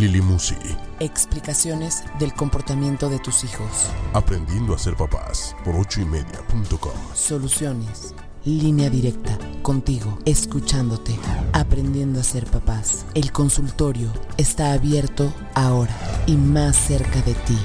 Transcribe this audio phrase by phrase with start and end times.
[0.00, 0.56] Lili Musi.
[1.00, 3.90] Explicaciones del comportamiento de tus hijos.
[4.12, 6.92] Aprendiendo a ser papás por ochoymedia.com.
[7.14, 8.14] Soluciones.
[8.44, 11.16] Línea directa, contigo, escuchándote,
[11.54, 13.06] aprendiendo a ser papás.
[13.14, 17.58] El consultorio está abierto ahora y más cerca de ti.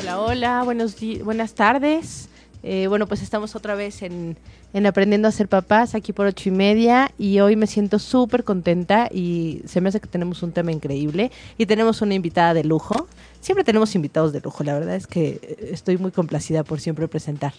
[0.00, 2.28] Hola, hola, buenos buenas tardes.
[2.62, 4.36] Eh, bueno, pues estamos otra vez en,
[4.72, 8.44] en Aprendiendo a ser papás, aquí por ocho y media, y hoy me siento súper
[8.44, 12.64] contenta y se me hace que tenemos un tema increíble y tenemos una invitada de
[12.64, 13.06] lujo.
[13.40, 17.52] Siempre tenemos invitados de lujo, la verdad es que estoy muy complacida por siempre presentar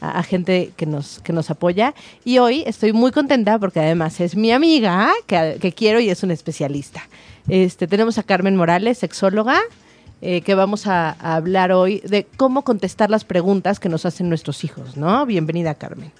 [0.00, 1.94] a, a gente que nos, que nos apoya.
[2.24, 6.22] Y hoy estoy muy contenta porque además es mi amiga que, que quiero y es
[6.22, 7.02] una especialista.
[7.48, 9.60] Este, tenemos a Carmen Morales, sexóloga,
[10.22, 14.28] eh, que vamos a, a hablar hoy de cómo contestar las preguntas que nos hacen
[14.28, 15.24] nuestros hijos, ¿no?
[15.26, 16.10] Bienvenida, Carmen.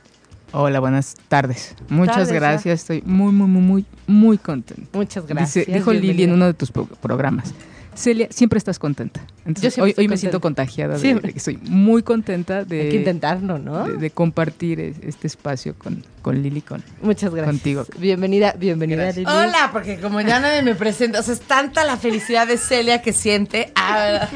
[0.52, 1.74] Hola, buenas tardes.
[1.88, 2.80] Muchas Tardes, gracias.
[2.80, 4.88] Estoy muy, muy, muy, muy, muy contenta.
[4.96, 5.66] Muchas gracias.
[5.66, 7.52] Dice- dijo Lili en uno de tus pro- programas.
[7.96, 9.20] Celia, siempre estás contenta.
[9.46, 10.20] Entonces, Yo siempre hoy, estoy hoy me contenta.
[10.20, 11.26] siento contagiada de, Siempre.
[11.28, 13.84] de que estoy muy contenta de, Hay que intentarlo, ¿no?
[13.88, 17.50] de, de compartir es- este espacio con, con Lili, con, Muchas gracias.
[17.54, 17.86] contigo.
[17.98, 19.26] Bienvenida, bienvenida, Gracias.
[19.26, 19.30] Lili.
[19.48, 23.00] Hola, porque como ya nadie me presenta, o sea, es tanta la felicidad de Celia
[23.02, 23.72] que siente.
[23.76, 24.28] Ah,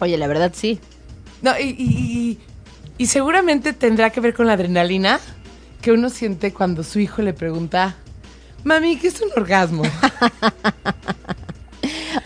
[0.00, 0.80] Oye, la verdad sí.
[1.42, 2.38] no, y, y- y-
[2.96, 5.18] y seguramente tendrá que ver con la adrenalina
[5.82, 7.96] que uno siente cuando su hijo le pregunta,
[8.62, 9.82] mami, ¿qué es un orgasmo?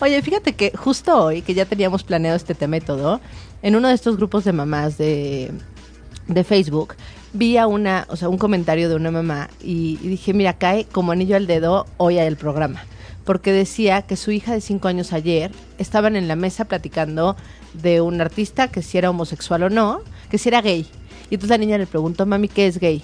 [0.01, 3.19] Oye, fíjate que justo hoy, que ya teníamos planeado este tema y todo,
[3.61, 5.51] en uno de estos grupos de mamás de,
[6.27, 6.95] de Facebook,
[7.33, 11.11] vi a una, o sea, un comentario de una mamá y, dije, mira, cae como
[11.11, 12.81] anillo al dedo hoy al programa.
[13.25, 17.35] Porque decía que su hija de cinco años ayer estaban en la mesa platicando
[17.73, 20.87] de un artista que si era homosexual o no, que si era gay.
[21.29, 23.03] Y entonces la niña le preguntó, mami, ¿qué es gay?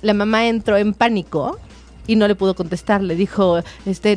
[0.00, 1.58] La mamá entró en pánico
[2.06, 3.02] y no le pudo contestar.
[3.02, 4.16] Le dijo, este,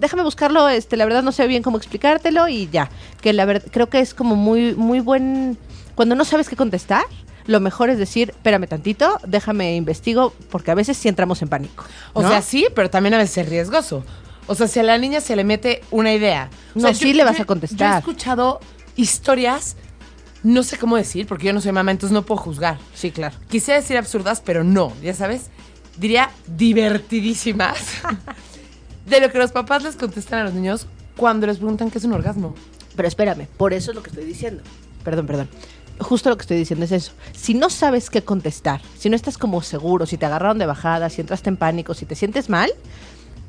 [0.00, 2.90] déjame buscarlo, este, la verdad no sé bien cómo explicártelo y ya.
[3.20, 5.58] Que la verdad, creo que es como muy, muy buen,
[5.94, 7.04] cuando no sabes qué contestar,
[7.46, 11.84] lo mejor es decir, espérame tantito, déjame investigo, porque a veces sí entramos en pánico.
[12.12, 12.28] O ¿no?
[12.28, 14.04] sea, sí, pero también a veces es riesgoso.
[14.46, 16.50] O sea, si a la niña se le mete una idea.
[16.74, 17.78] O No, sea, sí le vas a contestar.
[17.90, 18.60] Yo he escuchado
[18.96, 19.76] historias,
[20.42, 22.78] no sé cómo decir, porque yo no soy mamá, entonces no puedo juzgar.
[22.94, 23.36] Sí, claro.
[23.48, 25.50] Quisiera decir absurdas, pero no, ya sabes.
[25.98, 27.78] Diría divertidísimas.
[29.08, 30.86] de lo que los papás les contestan a los niños
[31.16, 32.54] cuando les preguntan qué es un orgasmo.
[32.94, 34.62] Pero espérame, por eso es lo que estoy diciendo.
[35.04, 35.48] Perdón, perdón.
[36.00, 37.12] Justo lo que estoy diciendo es eso.
[37.32, 41.10] Si no sabes qué contestar, si no estás como seguro, si te agarraron de bajada,
[41.10, 42.70] si entraste en pánico, si te sientes mal,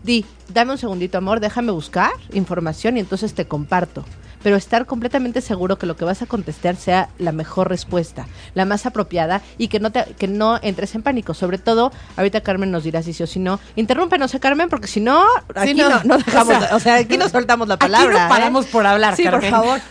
[0.03, 4.03] di, dame un segundito, amor, déjame buscar información y entonces te comparto.
[4.43, 8.65] Pero estar completamente seguro que lo que vas a contestar sea la mejor respuesta, la
[8.65, 11.33] más apropiada y que no te, que no entres en pánico.
[11.33, 13.59] Sobre todo, ahorita Carmen nos dirá si sí o si no.
[13.75, 15.23] Interrúmpenos, ¿eh, Carmen, porque si no,
[15.55, 15.89] aquí no.
[15.89, 18.25] no, no dejamos, O sea, o sea, aquí no soltamos la aquí no palabra.
[18.25, 18.29] ¿eh?
[18.29, 19.41] paramos por hablar, Sí, Carmen.
[19.41, 19.81] por favor.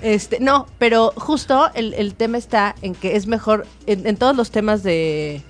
[0.00, 4.36] Este, no, pero justo el, el tema está en que es mejor, en, en todos
[4.36, 5.42] los temas de,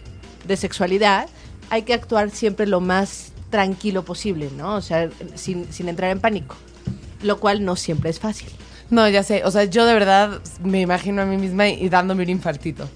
[0.47, 1.29] de sexualidad,
[1.71, 4.75] hay que actuar siempre lo más tranquilo posible, ¿no?
[4.77, 6.57] O sea, sin, sin entrar en pánico,
[7.23, 8.49] lo cual no siempre es fácil.
[8.91, 9.43] No, ya sé.
[9.45, 12.89] O sea, yo de verdad me imagino a mí misma y dándome un infartito.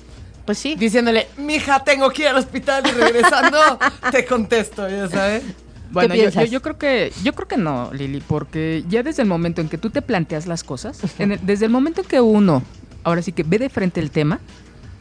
[0.47, 0.75] Pues sí.
[0.77, 3.59] Diciéndole, mija, tengo que ir al hospital y regresando
[4.11, 5.43] te contesto, ya sabes.
[5.91, 6.47] Bueno, yo, piensas?
[6.47, 9.69] yo, yo creo que yo creo que no, Lili, porque ya desde el momento en
[9.69, 12.63] que tú te planteas las cosas, en el- desde el momento en que uno,
[13.05, 14.41] ahora sí que ve de frente el tema,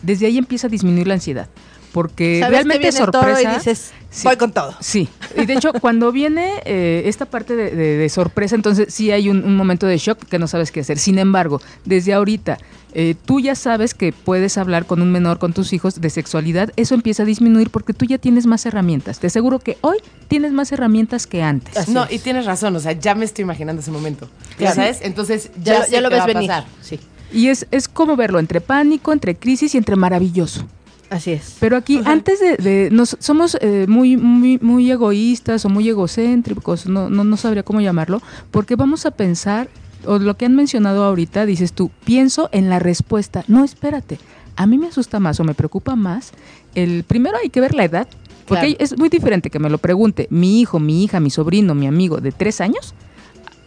[0.02, 1.48] desde ahí empieza a disminuir la ansiedad,
[1.94, 3.52] porque Sabes que realmente viene toro sorpresa.
[3.52, 4.24] y dices, Sí.
[4.28, 4.76] voy con todo.
[4.82, 5.08] Sí,
[5.38, 9.30] y de hecho cuando viene eh, esta parte de, de- de sorpresa, entonces sí hay
[9.30, 11.00] un, un momento de shock que no sabes qué hacer.
[11.00, 12.58] Sin embargo, desde ahorita
[12.94, 16.74] eh, tú ya sabes que puedes hablar con un menor, con tus hijos de sexualidad,
[16.76, 19.20] eso empieza a disminuir porque tú ya tienes más herramientas.
[19.20, 19.98] Te aseguro que hoy
[20.28, 21.78] tienes más herramientas que antes.
[21.78, 22.12] Así no, es.
[22.12, 24.30] y tienes razón, o sea, ya me estoy imaginando ese momento.
[24.60, 25.00] ¿Ya sabes?
[25.04, 26.48] Entonces, Ya, ya, lo- sé ya lo qué ves va a venir.
[26.50, 26.66] pasar.
[26.82, 27.00] Sí,
[27.32, 30.68] Y es, es como verlo entre pánico, entre crisis y entre maravilloso.
[31.12, 31.58] Así es.
[31.60, 36.88] Pero aquí, antes de, de- nos, somos eh, muy, muy, muy egoístas o muy egocéntricos,
[36.88, 38.20] no, no, no sabría cómo llamarlo,
[38.50, 39.70] porque vamos a pensar,
[40.06, 43.44] o lo que han mencionado ahorita, dices tú, pienso en la respuesta.
[43.48, 44.18] No, espérate,
[44.56, 46.32] a mí me asusta más o me preocupa más
[46.74, 48.08] el, primero hay que ver la edad
[48.48, 48.84] Porque Claro.
[48.84, 52.20] es muy diferente que me lo pregunte mi hijo, mi hija, mi sobrino, mi amigo
[52.20, 52.94] de tres años,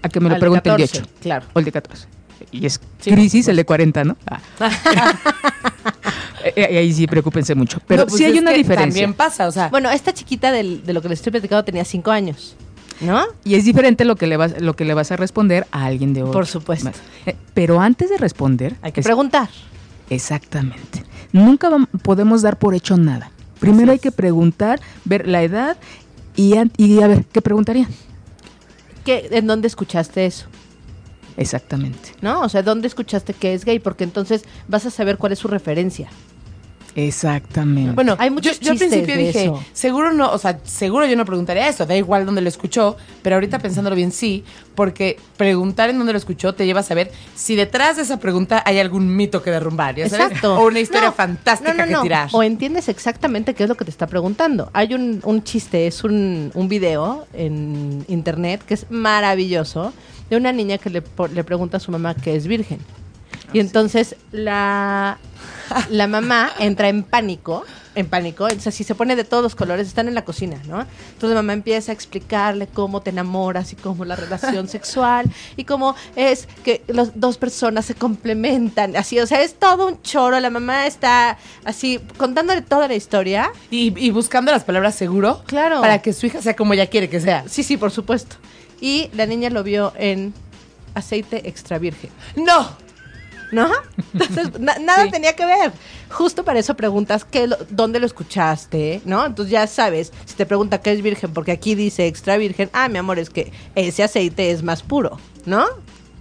[0.03, 1.47] a que me lo pregunte el de 14, 8 Claro.
[1.55, 2.07] o el de 14.
[2.53, 4.17] Y es Sí, crisis el de 40, ¿no?
[4.27, 4.41] Ah.
[6.45, 7.79] Eh, eh, ahí sí, preocúpense mucho.
[7.87, 8.85] Pero No, pues sí hay una diferencia.
[9.03, 11.85] También pasa, o sea, Bueno, esta chiquita del- de lo que les estoy platicando tenía
[11.85, 12.55] cinco años,
[13.01, 13.25] ¿no?
[13.45, 16.13] Y es diferente lo que le vas, lo que le vas a responder a alguien
[16.15, 16.33] de 8.
[16.33, 16.91] Por supuesto.
[17.55, 19.49] pero antes de responder, Hay que es- preguntar.
[20.11, 21.03] Exactamente.
[21.33, 21.71] Nunca
[22.03, 23.31] podemos dar por hecho nada.
[23.59, 25.77] Primero hay que preguntar, ver la edad
[26.37, 27.89] y, a ver, ¿qué preguntarían?
[29.05, 30.47] ¿Qué, ¿En dónde escuchaste eso?
[31.37, 32.11] Exactamente.
[32.21, 32.41] ¿No?
[32.43, 33.79] O sea, ¿dónde escuchaste que es gay?
[33.79, 36.09] Porque entonces vas a saber cuál es su referencia.
[36.97, 37.93] Exactamente.
[37.93, 39.65] Bueno, Hay yo, muchos yo al chistes principio dije, eso.
[39.73, 43.37] seguro no, o sea, seguro yo no preguntaría eso, da igual dónde lo escuchó, pero
[43.37, 44.45] ahorita pensándolo bien, sí,
[44.75, 48.63] porque preguntar en dónde lo escuchó te lleva a saber si detrás de esa pregunta
[48.65, 50.27] hay algún mito que derrumbar, ¿ya sabes?
[50.27, 50.57] Exacto.
[50.61, 52.03] O una historia No, fantástica no, no, que no.
[52.03, 52.29] tirar.
[52.33, 54.71] O entiendes exactamente qué es lo que te está preguntando.
[54.73, 59.93] Hay un, un chiste, es un, un video en internet que es maravilloso
[60.31, 61.03] de una niña que le,
[61.35, 62.79] le pregunta a su mamá que es virgen.
[63.55, 65.17] Y entonces la,
[65.89, 67.65] la mamá entra en pánico,
[67.95, 70.61] en pánico, o sea, si se pone de todos los colores, están en la cocina,
[70.67, 70.81] ¿no?
[70.81, 75.63] Entonces la mamá empieza a explicarle cómo te enamoras y cómo la relación sexual y
[75.63, 80.41] cómo es que las dos personas se complementan, así, o sea, es todo un choro,
[80.41, 83.53] la mamá está así contándole toda la historia.
[83.71, 85.81] Y, y buscando las palabras seguro Claro.
[85.81, 87.45] para que su hija sea como ella quiere que sea.
[87.49, 88.35] Sí, sí, por supuesto.
[88.81, 90.35] Y la niña lo vio en
[90.95, 92.11] aceite extra virgen.
[92.37, 92.69] No,
[93.53, 93.69] ¿No?
[94.13, 95.11] Entonces, na- nada Sí.
[95.11, 95.73] tenía que ver.
[96.11, 99.25] Justo para eso preguntas qué lo- dónde lo escuchaste, ¿no?
[99.27, 102.89] Entonces ya sabes, si te pregunta qué es virgen, porque aquí dice extra virgen, ah,
[102.89, 105.65] mi amor, es que ese aceite es más puro, ¿no?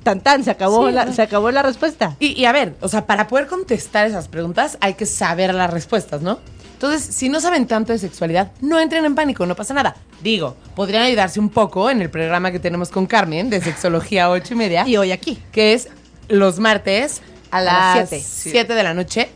[0.03, 1.13] Tan tan, se acabó, Sí, la, ¿no?
[1.13, 2.15] se acabó la respuesta.
[2.19, 5.71] Y, y a ver, o sea, para poder contestar esas preguntas hay que saber las
[5.71, 6.39] respuestas, ¿no?
[6.73, 9.95] Entonces, si no saben tanto de sexualidad, no entren en pánico, no pasa nada.
[10.21, 14.53] Digo, podrían ayudarse un poco en el programa que tenemos con Carmen de Sexología 8
[14.53, 15.41] y media, Y hoy aquí.
[15.53, 15.87] que es
[16.29, 17.21] los martes
[17.51, 18.25] a las las siete.
[18.25, 19.29] 7 de la noche.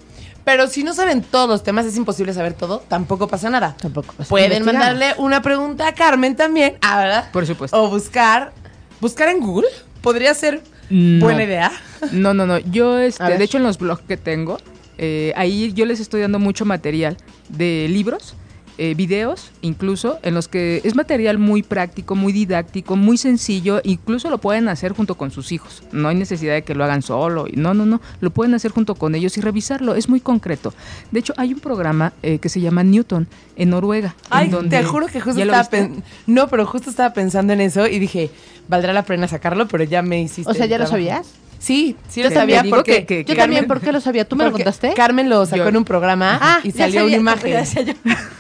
[0.44, 3.76] Pero si no saben todos los temas, es imposible saber todo, tampoco pasa nada.
[3.82, 4.80] Tampoco pasa- Pueden investigamos.
[4.96, 7.32] mandarle una pregunta a Carmen también, ah, ¿verdad?
[7.32, 7.82] Por supuesto.
[7.84, 8.54] O buscar,
[9.02, 9.68] buscar en Google,
[10.02, 11.26] podría ser No.
[11.26, 11.72] buena idea.
[12.14, 12.60] No, no, no.
[12.60, 14.58] Yo, este, de hecho, en los blogs que tengo,
[14.98, 17.18] eh, ahí yo les estoy dando mucho material
[17.50, 18.36] de libros,
[18.78, 23.82] eh, videos, incluso, en los que es material muy práctico, muy didáctico, muy sencillo.
[23.84, 25.84] Incluso lo pueden hacer junto con sus hijos.
[25.92, 27.48] No hay necesidad de que lo hagan solo.
[27.48, 28.02] y No, no, no.
[28.22, 29.96] Lo pueden hacer junto con ellos y revisarlo.
[29.96, 30.74] Es muy concreto.
[31.12, 34.16] De hecho, hay un programa eh, que se llama Newton en Noruega.
[34.26, 37.14] en Ay, donde- te juro que justo ¿Ya lo estaba pen- No, pero justo estaba
[37.14, 38.30] pensando en eso y dije,
[38.68, 40.52] valdrá la pena sacarlo, pero ya me hiciste.
[40.52, 40.92] O sea, ¿ya lo trabajo.
[40.92, 41.28] sabías?
[41.60, 44.28] Sí, sí lo sabía porque que- que- Yo también, Carmen- ¿por qué lo sabía?
[44.28, 44.94] ¿Tú me lo porque contaste?
[44.94, 47.66] Carmen lo sacó Yo- en un programa Ah, y salió sabía, una imagen.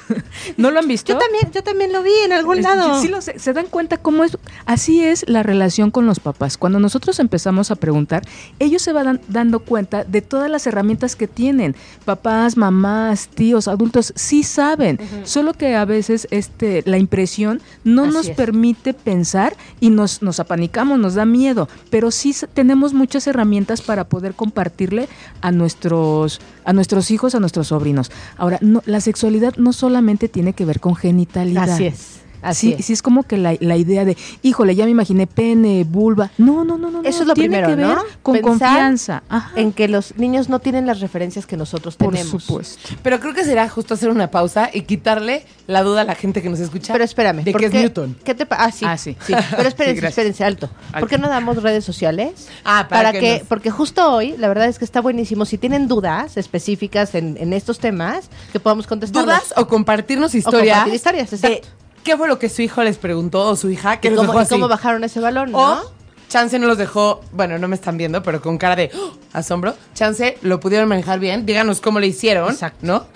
[0.57, 1.11] ¿No lo han visto?
[1.13, 3.01] Yo también, yo también lo vi en algún Es- lado.
[3.01, 3.37] Sí, lo sé.
[3.39, 4.37] Se dan cuenta cómo es.
[4.65, 6.57] Así es la relación con los papás.
[6.57, 8.23] Cuando nosotros empezamos a preguntar,
[8.59, 11.75] ellos se van dando cuenta de todas las herramientas que tienen.
[12.05, 14.99] Papás, mamás, tíos, adultos, sí saben.
[15.23, 18.35] Solo que a veces este, la impresión no Así nos es.
[18.35, 21.67] permite pensar y nos, nos apanicamos, nos da miedo.
[21.89, 25.07] Pero sí tenemos muchas herramientas para poder compartirle
[25.39, 28.11] a nuestros, a nuestros hijos, a nuestros sobrinos.
[28.35, 31.69] Ahora, no, la sexualidad no solamente tiene que ver con genitalidad.
[31.69, 32.19] Así es.
[32.41, 32.85] Así sí, es.
[32.85, 36.29] sí es como que la, la idea de, híjole, ya me imaginé pene, vulva.
[36.37, 37.01] No, no, no, no.
[37.01, 38.03] Eso no, es lo tiene primero, que ver ¿no?
[38.21, 39.23] con Pensar confianza.
[39.29, 42.43] Ajá, En que los niños no tienen las referencias que nosotros por tenemos.
[42.43, 42.89] supuesto.
[43.03, 46.41] Pero creo que será justo hacer una pausa y quitarle la duda a la gente
[46.41, 46.93] que nos escucha.
[46.93, 47.43] Pero espérame.
[47.43, 48.17] De ¿por que es qué- Newton.
[48.23, 48.85] ¿Qué te Ah, sí.
[48.87, 49.15] Ah, sí.
[49.25, 50.67] Pero espérense, Sí, espérense, alto.
[50.67, 51.07] ¿Por Alto.
[51.07, 52.47] qué no damos redes sociales?
[52.63, 55.45] Ah, para que que, nos- porque justo hoy, la verdad es que está buenísimo.
[55.45, 59.23] Si tienen dudas específicas en, en estos temas, que podamos contestar.
[59.23, 60.75] ¿Dudas o compartirnos historias?
[60.77, 61.67] compartir historias, de exacto.
[62.07, 63.99] ¿Qué fue lo que su hijo les preguntó o su hija?
[63.99, 64.51] Que ¿Y los cómo, dejó y así?
[64.51, 65.73] cómo bajaron ese balón, no?
[65.73, 65.91] O
[66.29, 69.11] Chance no los dejó, bueno, no me están viendo, pero con cara de ¡oh!
[69.33, 69.75] asombro.
[69.93, 71.45] Chance lo pudieron manejar bien.
[71.45, 72.79] Díganos cómo le hicieron, Exacto.
[72.85, 73.07] ¿no?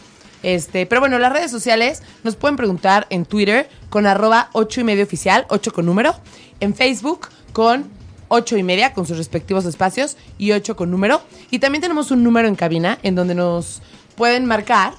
[0.43, 4.83] Este, pero bueno, las redes sociales nos pueden preguntar en Twitter con arroba ocho y
[4.83, 6.13] medio oficial, 8 con número.
[6.60, 7.89] En Facebook con
[8.27, 11.21] ocho y media con sus respectivos espacios y 8 con número.
[11.50, 13.81] Y también tenemos un número en cabina en donde nos
[14.17, 14.91] pueden marcar.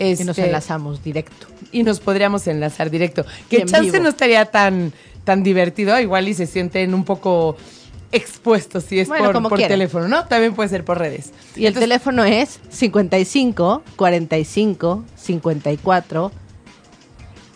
[0.00, 1.46] Y nos este, enlazamos directo.
[1.72, 3.24] y nos podríamos enlazar directo.
[3.48, 4.02] Que chance vivo.
[4.02, 4.92] no estaría tan,
[5.24, 7.56] tan divertido, igual y se sienten un poco
[8.12, 9.78] expuestos si es Bueno, por, como por quieran.
[9.78, 10.26] teléfono, ¿no?
[10.26, 11.32] También puede ser por redes.
[11.54, 16.32] Y el teléfono es 55 45 54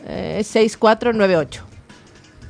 [0.06, 1.64] eh, 6498.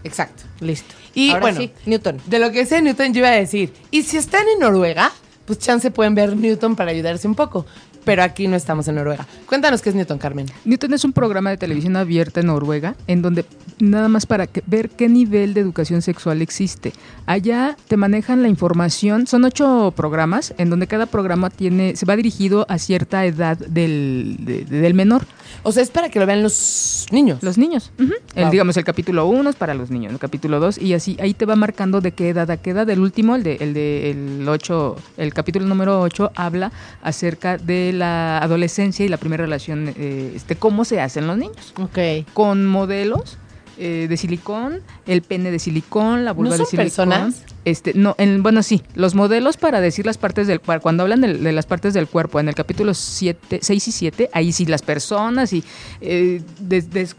[0.05, 0.43] Exacto.
[0.61, 0.95] Listo.
[1.15, 2.21] Y Ahora bueno, sí, Newton.
[2.27, 5.13] De lo que sé Newton, yo iba a decir, y si están en Noruega,
[5.45, 7.67] pues chance pueden ver Newton para ayudarse un poco.
[8.05, 9.27] Pero aquí no estamos en Noruega.
[9.47, 10.47] Cuéntanos qué es Newton, Carmen.
[10.65, 13.45] Newton es un programa de televisión abierta en Noruega, en donde
[13.79, 16.93] nada más para que- ver qué nivel de educación sexual existe.
[17.27, 22.17] Allá te manejan la información, son ocho programas, en donde cada programa tiene, se va
[22.17, 25.23] dirigido a cierta edad del, de- de- del menor.
[25.63, 27.43] O sea, es para que lo vean los niños.
[27.43, 27.91] Los niños.
[27.99, 28.51] El, Wow.
[28.51, 31.47] digamos, el capítulo 1 es para los niños, el capítulo 2 y así, ahí te
[31.47, 32.89] va marcando de qué edad a qué edad.
[32.91, 36.71] El último, el de el, de, el 8, el capítulo número 8, habla
[37.03, 41.75] acerca de la adolescencia y la primera relación, eh, este, cómo se hacen los niños.
[41.81, 42.27] Ok.
[42.33, 43.39] Con modelos
[43.79, 46.85] eh, de silicón, el pene de silicón, la vulva ¿No de silicón.
[46.85, 47.43] personas?
[47.65, 51.23] Este, no, en- bueno, sí, los modelos para decir las partes del cuerpo, cuando hablan
[51.23, 54.67] de, de las partes del cuerpo, en el capítulo 7, 6 y 7, ahí sí
[54.67, 55.65] las personas y
[56.03, 56.43] eh,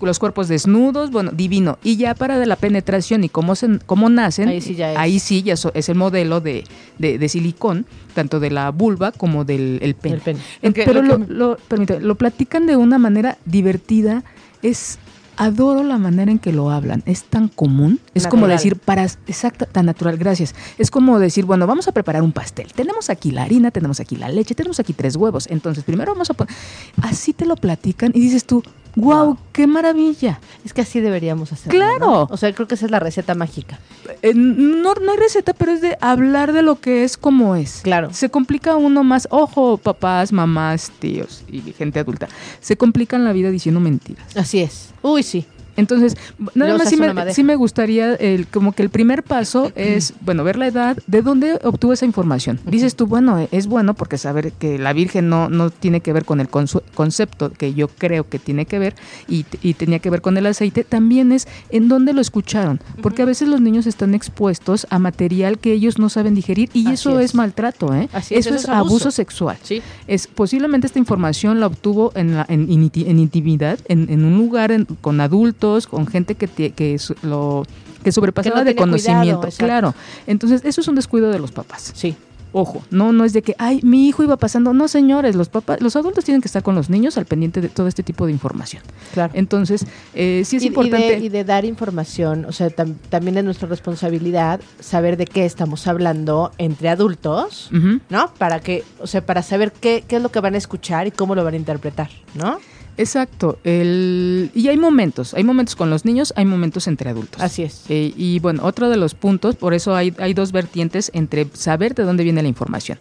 [0.01, 1.79] los cuerpos desnudos, bueno, divino.
[1.83, 4.97] Y ya para de la penetración y cómo, se, cómo nacen, Ahí sí ya es.
[4.97, 6.63] ahí sí ya so- es el modelo de,
[6.99, 10.21] de, de silicón, tanto de la vulva como del el pene.
[10.61, 14.23] El pero lo lo, que- lo- permíteme, lo platican de una manera divertida.
[14.61, 14.97] Es
[15.37, 17.03] adoro la manera en que lo hablan.
[17.05, 17.99] Es tan común.
[18.13, 20.17] Es como decir para exacto, tan natural.
[20.17, 20.55] Gracias.
[20.77, 22.71] Es como decir bueno vamos a preparar un pastel.
[22.73, 25.47] Tenemos aquí la harina, tenemos aquí la leche, tenemos aquí tres huevos.
[25.49, 26.53] Entonces primero vamos a poner.
[27.01, 28.63] Así te lo platican y dices tú
[28.95, 29.37] wow, Wow.
[29.51, 30.39] qué maravilla.
[30.63, 31.77] Es que así deberíamos hacerlo.
[31.77, 31.99] Claro.
[31.99, 32.27] ¿no?
[32.29, 33.79] O sea, creo que esa es la receta mágica.
[34.21, 37.81] Eh, no, no hay receta, pero es de hablar de lo que es como es.
[37.83, 38.13] Claro.
[38.13, 42.27] Se complica uno más, ojo, papás, mamás, tíos y gente adulta.
[42.61, 44.35] Se complican la vida diciendo mentiras.
[44.35, 44.94] Así es.
[45.05, 45.45] Uy, sí.
[45.77, 46.15] Entonces,
[46.53, 50.43] nada más sí me, sí me gustaría, el, como que el primer paso es, bueno,
[50.43, 52.59] ver la edad, de dónde obtuvo esa información.
[52.65, 56.25] Dices tú, bueno, es bueno porque saber que la Virgen no, no tiene que ver
[56.25, 58.95] con el concepto que yo creo que tiene que ver
[59.27, 62.79] y, y tenía que ver con el aceite, también es en dónde lo escucharon.
[63.01, 66.85] Porque a veces los niños están expuestos a material que ellos no saben digerir y
[66.85, 67.25] Así eso es.
[67.31, 68.09] es, maltrato, ¿eh?
[68.13, 69.11] Así es, eso es abuso, abuso.
[69.11, 69.81] sexual Sí.
[70.07, 74.37] es posiblemente esta información la obtuvo en, la, en, inti- en intimidad, en, en un
[74.37, 77.63] lugar en- con adultos, con gente que, que lo
[78.03, 79.95] que sobrepasaba no de cuidado, conocimiento, claro.
[80.27, 81.91] Entonces, eso es un descuido de los papás.
[81.95, 82.15] Sí.
[82.57, 85.81] Ojo, no no es de que, ay, mi hijo iba pasando, no, señores, los papás,
[85.81, 88.31] los adultos tienen que estar con los niños al pendiente de todo este tipo de
[88.31, 88.81] información.
[89.13, 89.33] Claro.
[89.35, 92.95] Entonces, eh, sí es y, y importante de, y de dar información, o sea, tam-
[93.09, 97.69] también es nuestra responsabilidad saber de qué estamos hablando entre adultos.
[98.09, 98.33] ¿no?
[98.37, 101.11] Para que, o sea, para saber qué, qué es lo que van a escuchar y
[101.11, 102.59] cómo lo van a interpretar, ¿no?
[102.97, 103.59] Exacto.
[103.63, 107.41] El, y hay momentos, hay momentos con los niños, hay momentos entre adultos.
[107.41, 107.83] Así es.
[107.89, 111.93] Eh, y bueno, otro de los puntos, por eso hay, hay dos vertientes entre saber
[111.95, 112.97] de dónde viene la información.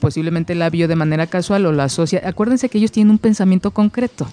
[0.00, 2.22] Posiblemente la vio de manera casual o la asocia.
[2.24, 4.26] Acuérdense que ellos tienen un pensamiento concreto.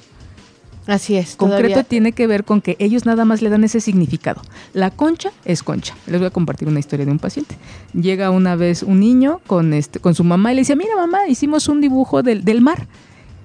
[0.87, 1.35] Así es.
[1.35, 4.41] Concreto todavía- tiene que ver con que ellos nada más le dan ese significado.
[4.73, 5.95] La concha es concha.
[6.07, 7.55] Les voy a compartir una historia de un paciente.
[7.93, 11.27] Llega una vez un niño con, este, con su mamá y le dice, mira mamá,
[11.27, 12.87] hicimos un dibujo del, del mar.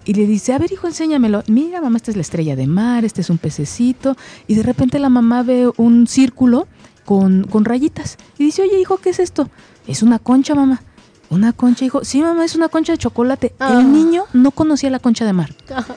[0.06, 1.42] Y le dice, a ver hijo, enséñamelo.
[1.48, 4.16] Mira mamá, esta es la estrella de mar, este es un pececito.
[4.46, 6.68] Y de repente la mamá ve un círculo
[7.04, 8.16] con, con rayitas.
[8.38, 9.50] Y dice, oye hijo, ¿qué es esto?
[9.86, 10.80] Es una concha mamá.
[11.28, 12.04] Una concha, hijo.
[12.04, 13.52] Sí, mamá, es una concha de chocolate.
[13.58, 13.78] Ah.
[13.80, 15.52] El niño no conocía la concha de mar.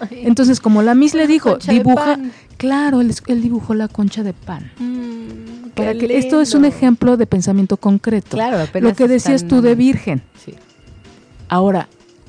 [0.10, 2.18] Ay, Entonces, como la Miss le dijo, dibuja,
[2.58, 4.72] claro, él, él dibujó la concha de pan.
[4.80, 8.30] mm, Para esto es un ejemplo de pensamiento concreto.
[8.32, 10.24] Claro, apenas Lo que decías están tú de virgen.
[10.44, 10.56] Sí.
[11.48, 11.88] Ahora,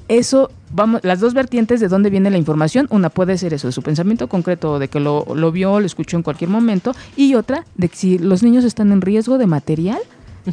[0.09, 3.73] eso, vamos, las dos vertientes de dónde viene la información, una puede ser eso, de
[3.73, 7.65] su pensamiento concreto, de que lo, lo vio, lo escuchó en cualquier momento, y otra,
[7.75, 10.01] de que si los niños están en riesgo de material,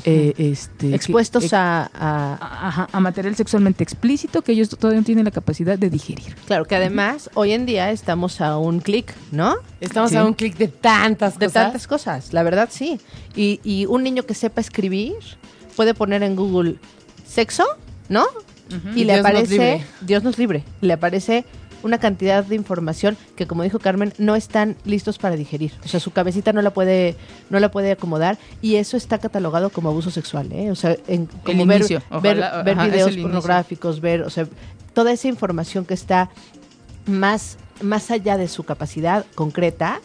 [0.03, 4.67] eh, este, que- Expuestos eh, a, a- a- ajá, a material sexualmente explícito que ellos
[4.69, 6.35] todavía no tienen la capacidad de digerir.
[6.45, 9.55] Claro, que además hoy en día estamos a un clic, ¿no?
[9.79, 10.17] Estamos Sí.
[10.17, 11.63] a un clic de tantas De cosas.
[11.63, 12.99] tantas cosas, la verdad sí.
[13.33, 15.13] Y, y un niño que sepa escribir
[15.77, 16.75] puede poner en Google
[17.25, 17.63] sexo,
[18.09, 18.25] ¿no?
[18.95, 19.85] Y, Y le Dios nos aparece, libre.
[20.01, 21.45] Dios nos libre, le aparece
[21.83, 25.71] una cantidad de información que como dijo Carmen, no están listos para digerir.
[25.85, 27.15] O sea, su cabecita no la puede,
[27.49, 30.71] no la puede acomodar y eso está catalogado como abuso sexual, ¿eh?
[30.71, 34.29] O sea, en, como ver, inicio, ver, ojalá, ver ajá, es videos pornográficos, ver, o
[34.29, 34.47] sea,
[34.93, 36.29] toda esa información que está
[37.05, 40.01] más, más allá de su capacidad concreta,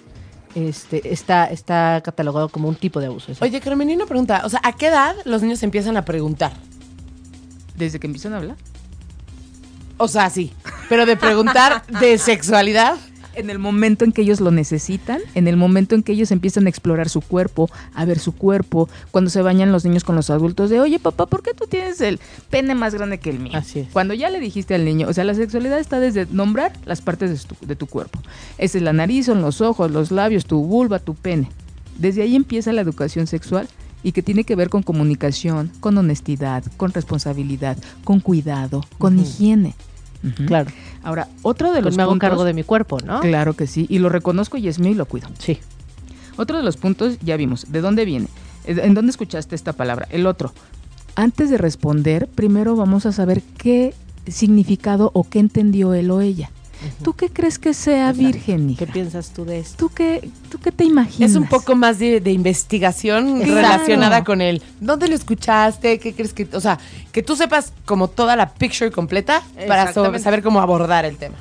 [0.54, 3.32] este, está, está catalogado como un tipo de abuso.
[3.40, 4.42] Oye, Carmen, y una pregunta.
[4.44, 6.52] O sea, ¿a qué edad los niños empiezan a preguntar?
[7.76, 8.56] Desde que empiezan a hablar.
[9.96, 10.52] O sea, sí.
[10.88, 12.96] Pero de preguntar de sexualidad.
[13.34, 16.66] En el momento en que ellos lo necesitan, en el momento en que ellos empiezan
[16.66, 20.28] a explorar su cuerpo, a ver su cuerpo, cuando se bañan los niños con los
[20.28, 23.52] adultos, de, oye papá, ¿por qué tú tienes el pene más grande que el mío?
[23.54, 23.88] Así es.
[23.90, 27.30] Cuando ya le dijiste al niño, o sea, la sexualidad está desde nombrar las partes
[27.30, 28.20] de tu, de tu cuerpo.
[28.58, 31.48] Esa es la nariz, son los ojos, los labios, tu vulva, tu pene.
[31.96, 33.66] Desde ahí empieza la educación sexual
[34.02, 39.74] y que tiene que ver con comunicación, con honestidad, con responsabilidad, con cuidado, con higiene.
[40.46, 40.70] Claro.
[41.02, 42.28] Ahora, otro de Pues los me hago puntos...
[42.28, 43.20] cargo de mi cuerpo, ¿no?
[43.20, 45.28] Claro que sí, y lo reconozco y es mío y lo cuido.
[45.38, 45.58] Sí.
[46.36, 48.28] Otro de los puntos, ya vimos, ¿de dónde viene?
[48.64, 50.06] Eh, ¿En dónde escuchaste esta palabra?
[50.10, 50.52] El otro,
[51.16, 53.94] antes de responder, primero vamos a saber qué
[54.26, 56.50] significado o qué entendió él o ella.
[57.02, 58.84] ¿Tú qué crees que sea virgen, hija?
[58.86, 59.76] ¿Qué piensas tú de esto?
[59.76, 61.30] ¿Tú qué, ¿Tú qué te imaginas?
[61.30, 63.54] Es un poco más de, de investigación Claro.
[63.54, 64.62] relacionada con él.
[64.80, 65.98] ¿Dónde lo escuchaste?
[65.98, 66.48] ¿Qué crees que.?
[66.52, 66.78] O sea,
[67.12, 71.36] que tú sepas como toda la picture completa para saber cómo abordar el tema.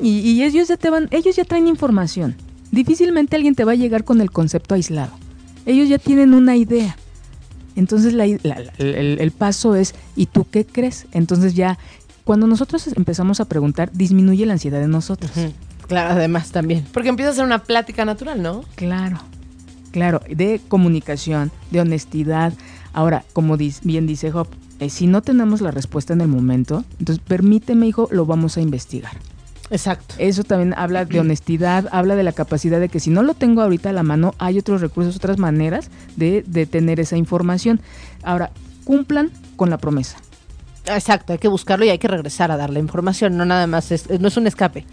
[0.00, 2.36] Y, y ellos ya te van, ellos ya traen información.
[2.70, 5.10] Difícilmente alguien te va a llegar con el concepto aislado.
[5.66, 6.96] Ellos ya tienen una idea.
[7.74, 11.06] Entonces la i- la- la- el, el paso es, ¿y tú qué crees?
[11.12, 11.78] Entonces ya,
[12.28, 15.30] cuando nosotros empezamos a preguntar, disminuye la ansiedad de nosotros.
[15.86, 16.84] Claro, además también.
[16.92, 18.66] Porque empieza a ser una plática natural, ¿no?
[18.74, 19.18] Claro,
[19.92, 22.52] claro, de comunicación, de honestidad.
[22.92, 24.46] Ahora, como bien dice Job,
[24.78, 28.60] eh, si no tenemos la respuesta en el momento, entonces permíteme, hijo, lo vamos a
[28.60, 29.12] investigar.
[29.70, 30.14] Exacto.
[30.18, 33.62] Eso también habla de honestidad, habla de la capacidad de que si no lo tengo
[33.62, 37.80] ahorita a la mano, hay otros recursos, otras maneras de, de tener esa información.
[38.22, 38.50] Ahora,
[38.84, 40.18] cumplan con la promesa.
[40.88, 43.92] Exacto, hay que buscarlo y hay que regresar a dar la información, no nada más,
[43.92, 44.84] es, no es un escape.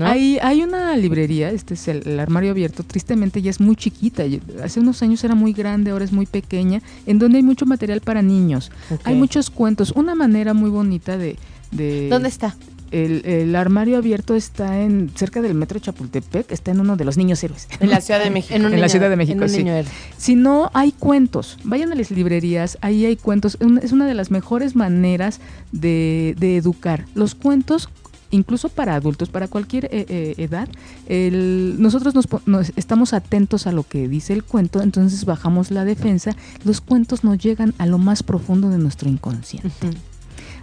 [0.00, 4.24] Hay, hay una librería, este es el, el armario abierto, tristemente ya es muy chiquita,
[4.64, 8.00] hace unos años era muy grande, ahora es muy pequeña, en donde hay mucho material
[8.00, 8.72] para niños,
[9.04, 11.36] hay muchos cuentos, una manera muy bonita de...
[11.72, 12.56] de ¿Dónde está?
[12.92, 17.16] El, el armario abierto está en cerca del metro Chapultepec, está en uno de los
[17.16, 17.66] niños héroes.
[17.80, 18.54] En la Ciudad de México.
[18.54, 19.64] un En la Ciudad de México, en sí.
[19.64, 19.82] niño.
[20.16, 21.58] Si no, hay cuentos.
[21.64, 23.56] Vayan a las librerías, ahí hay cuentos.
[23.82, 25.40] Es una de las mejores maneras
[25.72, 27.06] de, de educar.
[27.14, 27.88] Los cuentos,
[28.30, 30.68] incluso para adultos, para cualquier eh, eh, edad,
[31.08, 35.84] el- nosotros nos, nos estamos atentos a lo que dice el cuento, entonces bajamos la
[35.84, 36.36] defensa.
[36.64, 39.70] Los cuentos nos llegan a lo más profundo de nuestro inconsciente.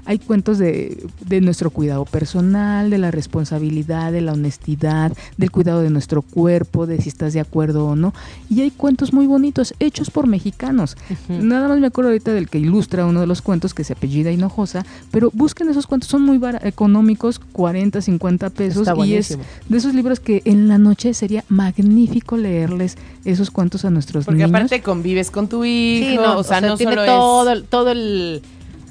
[0.09, 5.81] Hay cuentos de, de nuestro cuidado personal, de la responsabilidad, de la honestidad, del cuidado
[5.81, 8.11] de nuestro cuerpo, de si estás de acuerdo o no.
[8.49, 10.97] Y hay cuentos muy bonitos, hechos por mexicanos.
[11.27, 14.31] Nada más me acuerdo ahorita del que ilustra uno de los cuentos que se apellida
[14.31, 18.87] Hinojosa, pero busquen esos cuentos, son muy económicos, 40, 50 pesos.
[18.87, 23.85] Está y es de esos libros que en la noche sería magnífico leerles esos cuentos
[23.85, 24.49] a nuestros Porque niños.
[24.49, 27.63] aparte convives con tu hijo, Sí, no, o sea, no tiene solo todo, es...
[27.65, 28.41] todo el,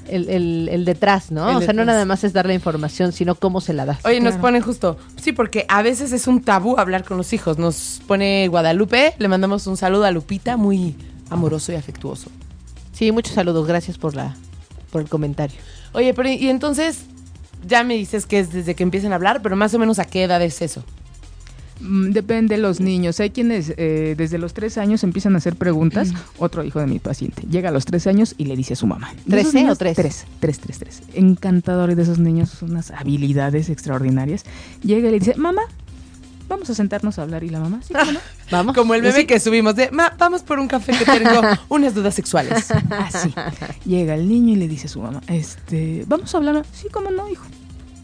[0.09, 1.49] el, el- el detrás, ¿no?
[1.49, 3.99] El o sea, no nada más es dar la información, sino cómo se la das.
[4.05, 7.57] Oye, nos ponen justo, sí, porque a veces es un tabú hablar con los hijos.
[7.57, 10.95] Nos pone Guadalupe, le mandamos un saludo a Lupita, muy
[11.29, 12.29] amoroso y afectuoso.
[12.93, 14.35] Sí, muchos saludos, gracias por la
[14.91, 15.57] por el comentario.
[15.93, 17.01] Oye, pero y entonces
[17.67, 20.05] ya me dices que es desde que empiezan a hablar, pero más o menos a
[20.05, 20.83] qué edad es eso.
[21.81, 23.19] Mm, Depende de los niños.
[23.19, 26.11] Hay quienes eh, desde los tres años empiezan a hacer preguntas.
[26.37, 28.85] Otro hijo de mi paciente llega a los tres años y le dice a su
[28.87, 29.11] mamá.
[29.13, 29.95] Esos ¿Trece o tres?
[29.95, 31.01] Tres, tres, tres, tres.
[31.13, 34.43] Encantador de esos niños, unas habilidades extraordinarias.
[34.83, 35.61] Llega y le dice, mamá,
[36.49, 37.43] vamos a sentarnos a hablar.
[37.45, 38.19] Y la mamá, sí, ¿cómo no?".
[38.51, 38.75] Vamos.
[38.75, 39.25] Como el meme Sí.
[39.27, 41.39] que subimos de, "Ma, vamos por un café que tengo
[41.69, 42.65] unas dudas sexuales.
[42.89, 43.31] Así.
[43.85, 46.65] Llega el niño y le dice a su mamá, este, vamos a hablar.
[46.73, 47.45] Sí, cómo no, hijo.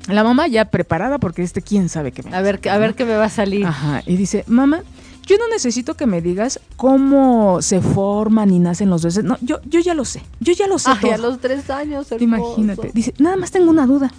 [0.07, 3.05] La mamá ya preparada porque este quién sabe qué me A ver, a ver qué
[3.05, 3.65] me va a salir.
[3.65, 4.81] Ajá, y dice, mamá,
[5.25, 9.23] yo no necesito que me digas cómo se forman y nacen los bebés.
[9.23, 11.13] No, yo, yo ya lo sé, yo ya lo sé Ay, todo.
[11.13, 12.23] a los tres años, hermoso.
[12.53, 12.91] Imagínate.
[12.93, 14.11] Dice, nada más tengo una duda.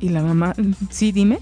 [0.00, 1.38] Y la mamá, "Mm, sí, dime,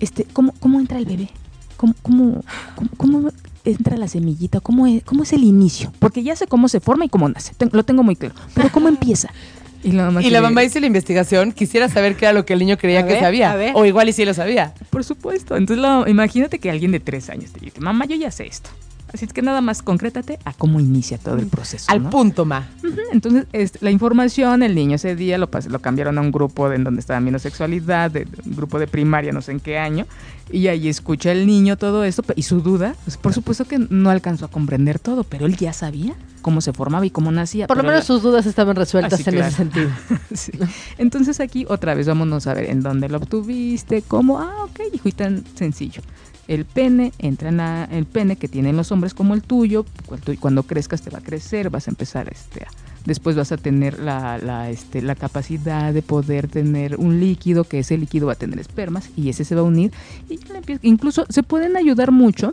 [0.00, 1.30] este, ¿cómo, cómo entra el bebé?
[1.78, 2.42] ¿Cómo, cómo,
[2.76, 3.30] cómo, cómo
[3.64, 4.60] entra la semillita?
[4.60, 5.92] ¿Cómo es, ¿Cómo es el inicio?
[5.98, 7.54] Porque ya sé cómo se forma y cómo nace.
[7.56, 8.34] Ten- lo tengo muy claro.
[8.54, 9.30] Pero ¿cómo empieza?
[9.82, 12.52] Y la mamá, Y la mamá hizo la investigación, quisiera saber qué era lo que
[12.52, 13.72] el niño creía A que ver, sabía.
[13.74, 14.74] O igual y sí lo sabía.
[14.90, 15.56] Por supuesto.
[15.56, 18.70] Entonces, la- imagínate que alguien de tres años te dice, mamá, yo ya sé esto.
[19.12, 21.86] Así es que nada más concrétate a cómo inicia todo el proceso.
[21.88, 22.10] Al ¿no?
[22.10, 22.68] punto, ma.
[23.12, 26.76] Entonces, este, la información, el niño ese día lo, lo cambiaron a un grupo de,
[26.76, 30.06] en donde estaban viendo sexualidad, de, un grupo de primaria, no sé en qué año,
[30.50, 34.10] y ahí escucha el niño todo esto, y su duda, pues por supuesto que no
[34.10, 37.66] alcanzó a comprender todo, pero él ya sabía cómo se formaba y cómo nacía.
[37.66, 39.46] Por lo menos la- sus dudas estaban resueltas en claro.
[39.48, 39.90] ese sentido.
[40.34, 40.52] Sí.
[40.96, 45.08] Entonces aquí otra vez vámonos a ver en dónde lo obtuviste, cómo, ah, ok, hijo,
[45.08, 46.02] y tan sencillo.
[46.50, 49.86] El pene entra en la- el pene que tienen los hombres como el tuyo,
[50.40, 52.68] cuando crezcas te va a crecer, vas a empezar este, a-
[53.06, 57.78] después vas a tener la, la, este, la capacidad de poder tener un líquido, que
[57.78, 59.92] ese líquido va a tener espermas y ese se va a unir.
[60.28, 62.52] Y le incluso se pueden ayudar mucho,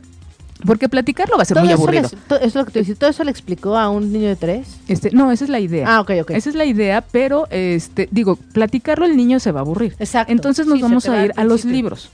[0.65, 2.03] porque platicarlo va a ser Todo muy eso aburrido.
[2.03, 4.77] les- to- es lo que te todo eso le explicó a un niño de tres.
[4.87, 5.87] Este, no, esa es la idea.
[5.87, 6.31] Ah, ok, ok.
[6.31, 9.95] Esa es la idea, pero este, digo, platicarlo el niño se va a aburrir.
[9.99, 10.31] Exacto.
[10.31, 12.11] Entonces nos Sí, vamos a ir a los libros.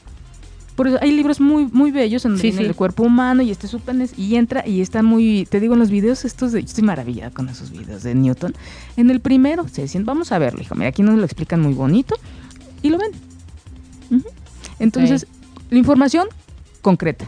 [0.76, 3.68] Por eso hay libros muy muy bellos en donde Sí, el cuerpo humano y este
[3.68, 6.68] su pene y entra y está muy, te digo en los videos estos de, yo
[6.68, 8.54] estoy maravillada con esos videos de Newton.
[8.98, 11.74] En el primero se decían, vamos a verlo, hijo, mira, aquí nos lo explican muy
[11.74, 12.16] bonito.
[12.82, 13.12] y lo ven.
[14.80, 15.28] Entonces,
[15.70, 16.28] la información
[16.82, 17.26] concreta.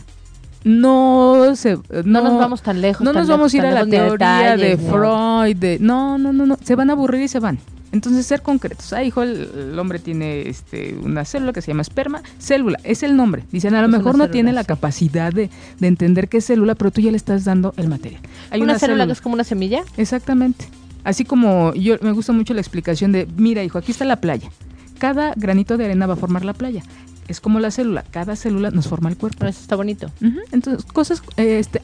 [0.66, 3.86] No se No nos vamos tan lejos, No tan nos vamos a ir a la
[3.86, 7.40] teoría de detalles, Freud, de no, no, no, no, se van a aburrir y se
[7.40, 7.60] van.
[7.92, 8.92] Entonces, ser concretos.
[8.92, 12.24] Ah, hijo, el, el hombre tiene este, una célula que se llama esperma.
[12.40, 13.44] Célula, es el nombre.
[13.52, 14.68] Dicen, a lo mejor no célula, tiene la sí.
[14.68, 15.50] capacidad de,
[15.80, 18.22] de entender qué es célula, pero tú ya le estás dando el material.
[18.50, 19.84] Hay una, célula que es como una semilla.
[19.96, 20.66] Exactamente.
[21.06, 24.50] Así como yo me gusta mucho la explicación de, mira hijo, aquí está la playa.
[24.98, 26.84] Cada granito de arena va a formar la playa.
[27.28, 29.46] Es como la célula, cada célula nos forma el cuerpo.
[29.48, 30.12] Eso está bonito.
[30.22, 31.82] Ujú, Entonces, cosas, eh, este,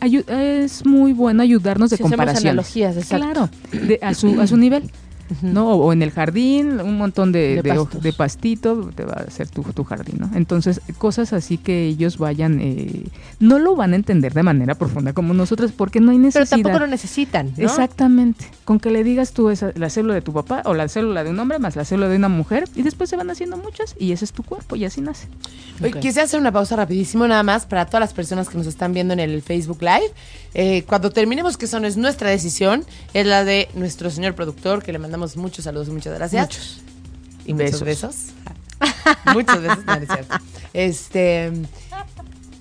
[0.63, 2.51] es muy bueno ayudarnos de Si hacemos comparaciones.
[2.51, 3.25] analogías, exacto.
[3.25, 3.49] Claro,
[3.87, 4.83] de- a, su, a su nivel.
[5.41, 5.71] ¿No?
[5.71, 7.61] O, o en el jardín, un montón de,
[8.01, 10.29] De pastito, te va a hacer tu, tu jardín, ¿no?
[10.35, 13.03] Entonces, cosas así que ellos vayan, eh,
[13.39, 16.49] no lo van a entender de manera profunda como nosotros, porque no hay Pero necesidad.
[16.49, 17.63] tampoco lo necesitan, ¿no?
[17.63, 18.45] Exactamente.
[18.65, 21.29] Con que le digas tú esa, la célula de tu papá o la célula de
[21.29, 24.11] un hombre más la célula de una mujer y después se van haciendo muchas y
[24.11, 25.27] ese es tu cuerpo y así nace.
[25.81, 25.99] Oye, Ok.
[25.99, 29.13] Quise hacer una pausa rapidísimo nada más para todas las personas que nos están viendo
[29.13, 30.11] en el Facebook Live.
[30.53, 34.83] Eh, cuando terminemos, que eso no es nuestra decisión, es la de nuestro señor productor,
[34.83, 36.41] que le mandamos muchos saludos y muchas gracias.
[36.47, 36.81] Muchos.
[37.45, 38.15] Y muchos besos.
[39.33, 40.35] muchos besos, no, es cierto.
[40.73, 41.51] Este,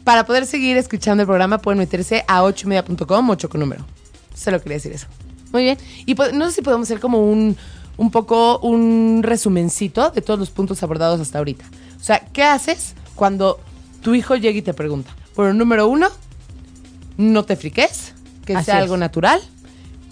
[0.05, 3.85] para poder seguir escuchando el programa pueden meterse a 8media.com, 8 con número.
[4.35, 5.07] Solo quería decir eso.
[5.53, 5.79] Muy bien.
[6.07, 7.57] Y po- no sé si podemos hacer como un,
[7.97, 11.65] un poco un resumencito de todos los puntos abordados hasta ahorita.
[12.01, 13.61] O sea, ¿qué haces cuando
[14.03, 15.15] tu hijo llega y te pregunta?
[15.37, 16.09] Bueno, número uno,
[17.17, 18.13] no te friques,
[18.45, 18.83] que Así sea es.
[18.83, 19.41] algo natural.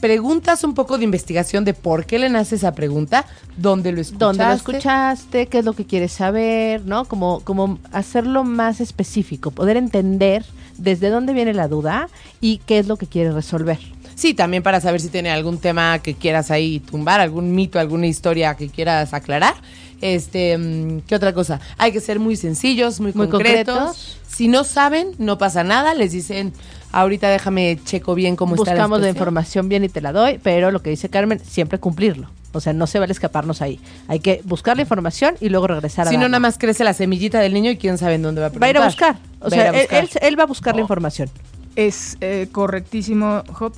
[0.00, 3.24] Preguntas un poco de investigación de por qué le nace esa pregunta,
[3.56, 4.24] dónde lo escuchaste.
[4.24, 5.46] ¿Dónde lo escuchaste?
[5.48, 6.84] ¿Qué es lo que quieres saber?
[6.84, 7.04] ¿No?
[7.04, 10.44] Como, como hacerlo más específico, poder entender
[10.76, 12.08] desde dónde viene la duda
[12.40, 13.78] y qué es lo que quieres resolver.
[14.14, 18.06] Sí, también para saber si tiene algún tema que quieras ahí tumbar, algún mito, alguna
[18.06, 19.54] historia que quieras aclarar.
[20.00, 21.60] Este, mm, ¿qué otra cosa?
[21.76, 23.76] Hay que ser muy sencillos, muy, Muy concretos.
[23.76, 24.18] concretos.
[24.28, 25.94] Si no saben, no pasa nada.
[25.94, 26.52] Les dicen,
[26.92, 29.18] ahorita déjame checo bien cómo está Buscamos la especie".
[29.18, 32.30] información bien y te la doy, pero lo que dice Carmen, siempre cumplirlo.
[32.52, 33.78] O sea, no se vale escaparnos ahí.
[34.08, 36.94] Hay que buscar la información y luego regresar a Si no, nada más crece la
[36.94, 39.14] semillita del niño y quién sabe en dónde va a Va a ir a preguntar.
[39.16, 39.28] buscar.
[39.40, 40.02] O Va a sea, ir a él, buscar.
[40.22, 41.28] él- él va a buscar la información.
[41.76, 43.74] Es eh, correctísimo, Job.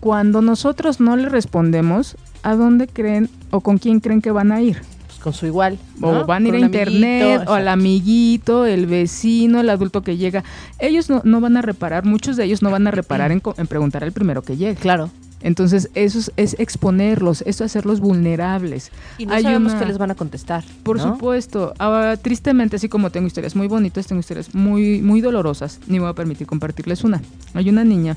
[0.00, 4.60] Cuando nosotros no le respondemos, ¿a dónde creen o con quién creen que van a
[4.60, 4.82] ir?
[5.22, 5.78] Con su igual.
[6.00, 10.16] O van a ir a amiguito, internet, o al amiguito, el vecino, el adulto que
[10.16, 10.44] llega.
[10.78, 13.66] Ellos no, no van a reparar, muchos de ellos no van a reparar en, en
[13.66, 14.76] preguntar al primero que llegue.
[14.76, 15.10] Claro.
[15.40, 18.90] Entonces, eso es, es exponerlos, eso es hacerlos vulnerables.
[19.18, 20.64] Y no Hay sabemos una- qué les van a contestar.
[20.82, 21.12] Por ¿no?
[21.14, 21.74] supuesto.
[21.78, 25.78] Ah, tristemente, así como tengo historias muy bonitas, tengo historias muy, muy dolorosas.
[25.86, 27.22] Ni me voy a permitir compartirles una.
[27.54, 28.16] Hay una niña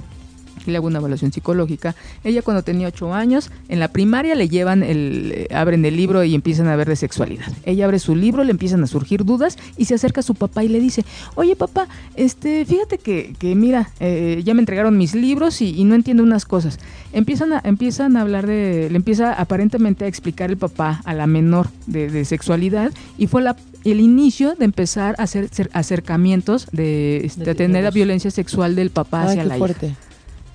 [0.63, 1.95] que le hago una evaluación psicológica.
[2.23, 6.23] Ella cuando tenía ocho años, en la primaria le llevan el, eh, abren el libro
[6.23, 7.51] y empiezan a ver de sexualidad.
[7.65, 10.63] Ella abre su libro, le empiezan a surgir dudas y se acerca a su papá
[10.63, 11.03] y le dice,
[11.35, 15.83] oye papá, este, fíjate que, que mira, eh, ya me entregaron mis libros y, y
[15.83, 16.79] no entiendo unas cosas.
[17.13, 21.27] Empiezan a, empiezan a hablar de, le empieza aparentemente a explicar el papá a la
[21.27, 26.67] menor de, de sexualidad y fue la el inicio de empezar a hacer cer- acercamientos
[26.71, 29.65] de, este, De tener la violencia sexual del papá Ay, hacia la hija.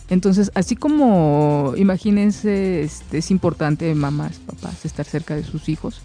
[0.08, 6.00] Entonces, así como imagínense, este, es importante, mamás, papás, estar cerca de sus hijos,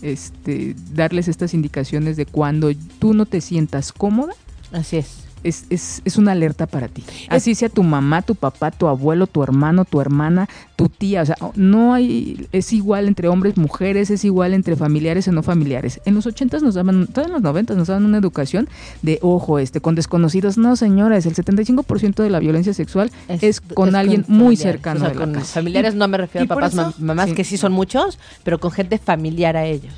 [0.00, 4.34] este, darles estas indicaciones de cuando tú no te sientas cómoda,
[4.72, 5.31] Así es.
[5.44, 7.04] Es, es, es una alerta para ti.
[7.28, 11.22] Así sea tu mamá, tu papá, tu abuelo, tu hermano, tu hermana, tu tía.
[11.22, 15.42] O sea, no hay, es igual entre hombres, mujeres, es igual entre familiares o no
[15.42, 16.00] familiares.
[16.04, 18.68] En los ochentas nos daban, todos en los noventas nos daban una educación
[19.02, 20.58] de ojo, este, con desconocidos.
[20.58, 25.08] No, señores, el 75% de la violencia sexual es, con alguien muy cercano O sea,
[25.10, 25.54] de la con casa.
[25.54, 27.34] familiares no me refiero a papás, eso- mamás, sí.
[27.34, 29.92] que sí son muchos, pero con gente familiar a ellos.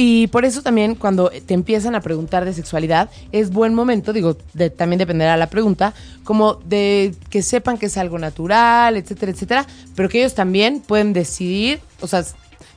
[0.00, 4.36] Y por eso también cuando te empiezan a preguntar de sexualidad, es buen momento, digo,
[4.54, 9.66] de- también dependerá la pregunta, como de que sepan que es algo natural, etcétera, etcétera,
[9.96, 12.22] pero que ellos también pueden decidir, o sea,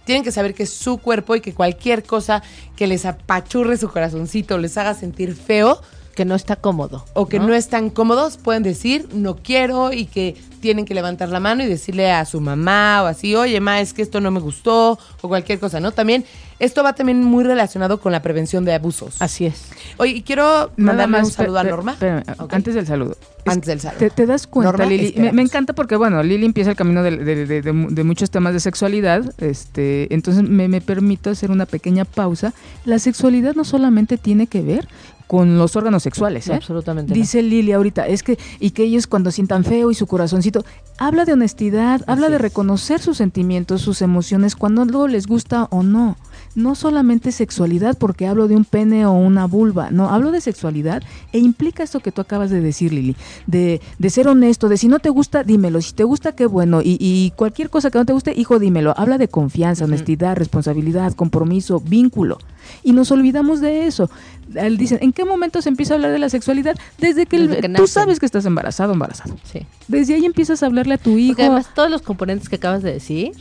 [0.03, 2.41] tienen que saber que es su cuerpo y que cualquier cosa
[2.75, 5.79] que les apachurre su corazoncito, les haga sentir feo,
[6.15, 7.05] Que no está cómodo.
[7.13, 11.39] o que no, están cómodos, pueden decir no quiero y que tienen que levantar la
[11.39, 14.39] mano y decirle a su mamá o así, oye, ma, es que esto no me
[14.39, 15.91] gustó o cualquier cosa, ¿no?
[15.91, 16.23] También,
[16.59, 19.19] esto va también muy relacionado con la prevención de abusos.
[19.21, 19.69] Así es.
[19.97, 21.93] Oye, y quiero Nada mandarle un saludo a Norma.
[21.93, 22.23] espérame.
[22.51, 23.17] Antes del saludo.
[23.43, 23.97] Es- Antes del saludo.
[23.99, 25.15] Te, te das cuenta, Norma, Lili.
[25.31, 28.29] Me, encanta porque, bueno, Lili empieza el camino de, de- de- de mu- de muchos
[28.29, 29.33] temas de sexualidad.
[29.39, 32.53] Este, entonces me, me permito hacer una pequeña pausa.
[32.85, 34.87] La sexualidad no solamente tiene que ver
[35.31, 36.49] con los órganos sexuales.
[36.49, 36.55] ¿eh?
[36.55, 37.15] Absolutamente no.
[37.15, 40.65] Dice Lili ahorita, es que, y que ellos cuando sientan feo y su corazoncito,
[40.97, 45.83] habla de honestidad, habla de reconocer sus sentimientos, sus emociones, cuando algo les gusta o
[45.83, 46.17] no.
[46.53, 51.01] No solamente sexualidad, porque hablo de un pene o una vulva, no, hablo de sexualidad
[51.31, 53.15] e implica esto que tú acabas de decir, Lili,
[53.47, 56.81] de, de ser honesto, de si no te gusta, dímelo, si te gusta, qué bueno,
[56.81, 58.93] y, y cualquier cosa que no te guste, hijo, dímelo.
[58.97, 62.37] Habla de confianza, honestidad, responsabilidad, compromiso, vínculo.
[62.83, 64.09] Y nos olvidamos de eso.
[64.55, 66.75] Él Dicen, ¿en qué momento se empieza a hablar de la sexualidad?
[66.99, 69.35] Desde que, el- que tú sabes que estás embarazado embarazado.
[69.43, 69.65] Sí.
[69.87, 71.29] Desde ahí empiezas a hablarle a tu hijo.
[71.35, 73.31] Porque además todos los componentes que acabas de decir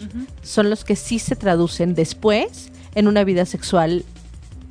[0.43, 4.05] son los que sí se traducen después en una vida sexual.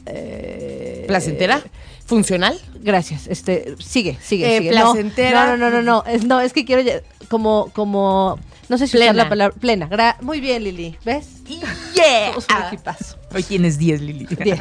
[0.06, 1.62] eh, ¿Placentera?
[2.06, 2.60] ¿Funcional?
[2.82, 3.28] Gracias.
[3.28, 4.70] Este, sigue, sigue, Eh, sigue.
[4.72, 5.46] placentera.
[5.46, 6.04] No, no, no, no, no.
[6.12, 9.88] Es, no, es que quiero ya- como, como, no sé si usar la palabra plena.
[9.90, 10.98] Gra- Muy bien, Lili.
[11.06, 11.28] ¿Ves?
[11.46, 12.30] Yeah.
[12.34, 13.18] Somos un equipazo.
[13.36, 14.26] Hoy tienes 10, Lili.
[14.26, 14.60] 10.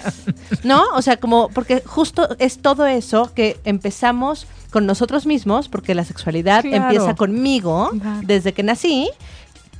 [0.64, 0.82] ¿No?
[0.94, 6.04] O sea, como, porque justo es todo eso que empezamos con nosotros mismos, porque la
[6.04, 6.84] sexualidad Claro.
[6.84, 8.20] empieza conmigo Claro.
[8.24, 9.08] desde que nací.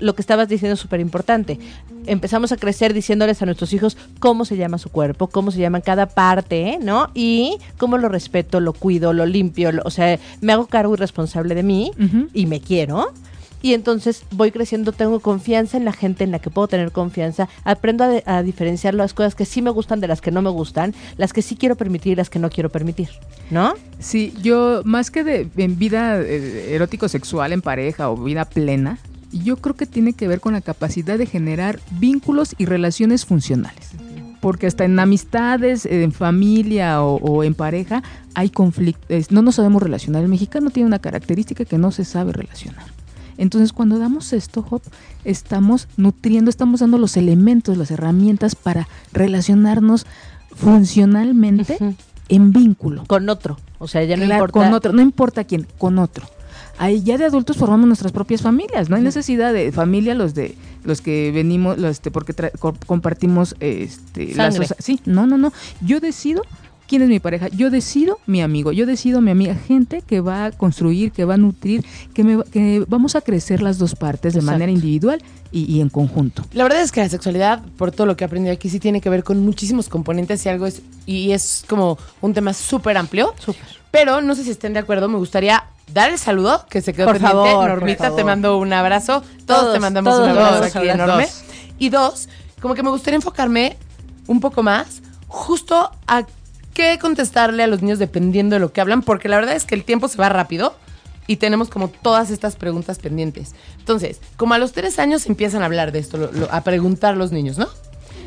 [0.00, 1.58] Lo que estabas diciendo es súper importante.
[2.06, 5.80] Empezamos a crecer diciéndoles a nuestros hijos cómo se llama su cuerpo, cómo se llama
[5.80, 7.10] cada parte, ¿no?
[7.14, 10.96] Y cómo lo respeto, lo cuido, lo limpio, lo- o sea, me hago cargo y
[10.96, 11.90] responsable de mí
[12.32, 13.12] y me quiero.
[13.60, 17.48] Y entonces voy creciendo, tengo confianza en la gente en la que puedo tener confianza,
[17.64, 20.42] aprendo a, de- a diferenciar las cosas que sí me gustan de las que no
[20.42, 23.08] me gustan, las que sí quiero permitir y las que no quiero permitir,
[23.50, 23.74] ¿no?
[23.98, 29.00] Sí, yo más que de en vida eh, erótico-sexual en pareja o vida plena,
[29.32, 33.90] yo creo que tiene que ver con la capacidad de generar vínculos y relaciones funcionales.
[34.40, 38.02] Porque hasta en amistades, en familia o, o en pareja
[38.34, 39.32] hay conflictos.
[39.32, 40.22] No nos sabemos relacionar.
[40.22, 42.86] El mexicano tiene una característica que no se sabe relacionar.
[43.36, 44.82] Entonces, cuando damos esto, Hop,
[45.24, 50.06] estamos nutriendo, estamos dando los elementos, las herramientas para relacionarnos
[50.54, 51.78] funcionalmente
[52.28, 53.04] en vínculo.
[53.06, 54.52] Con otro, o sea, ya no Claro, importa.
[54.66, 56.26] con otro, no importa quién, con otro.
[56.78, 60.54] Ahí ya de adultos formamos nuestras propias familias, no hay necesidad de familia los de
[60.84, 64.60] los que venimos, los este, porque tra- co- compartimos este Sangre.
[64.66, 65.52] lazos- sí, no, no, no.
[65.80, 66.42] Yo decido
[66.86, 70.46] quién es mi pareja, yo decido mi amigo, yo decido mi amiga, gente que va
[70.46, 74.32] a construir, que va a nutrir, que me que vamos a crecer las dos partes
[74.32, 74.52] de Exacto.
[74.52, 75.20] manera individual
[75.52, 76.44] y, y en conjunto.
[76.52, 79.00] La verdad es que la sexualidad, por todo lo que he aprendido aquí, sí tiene
[79.02, 83.34] que ver con muchísimos componentes y algo es, y es como un tema súper amplio.
[83.38, 83.62] Súper.
[83.90, 87.06] Pero no sé si estén de acuerdo, me gustaría dar el saludo que se quedó
[87.06, 87.36] Por pendiente.
[87.36, 89.22] favor, Normita, te mando un abrazo.
[89.46, 91.24] Todos, Todos, te mandamos todos un abrazo aquí enorme.
[91.26, 91.42] Dos.
[91.78, 92.28] Y dos,
[92.60, 93.76] como que me gustaría enfocarme
[94.26, 96.24] un poco más justo a
[96.74, 99.74] qué contestarle a los niños dependiendo de lo que hablan, porque la verdad es que
[99.74, 100.74] el tiempo se va rápido
[101.26, 103.54] y tenemos como todas estas preguntas pendientes.
[103.78, 107.16] Entonces, como a los tres años empiezan a hablar de esto, lo- lo- a preguntar
[107.16, 107.68] los niños, ¿no?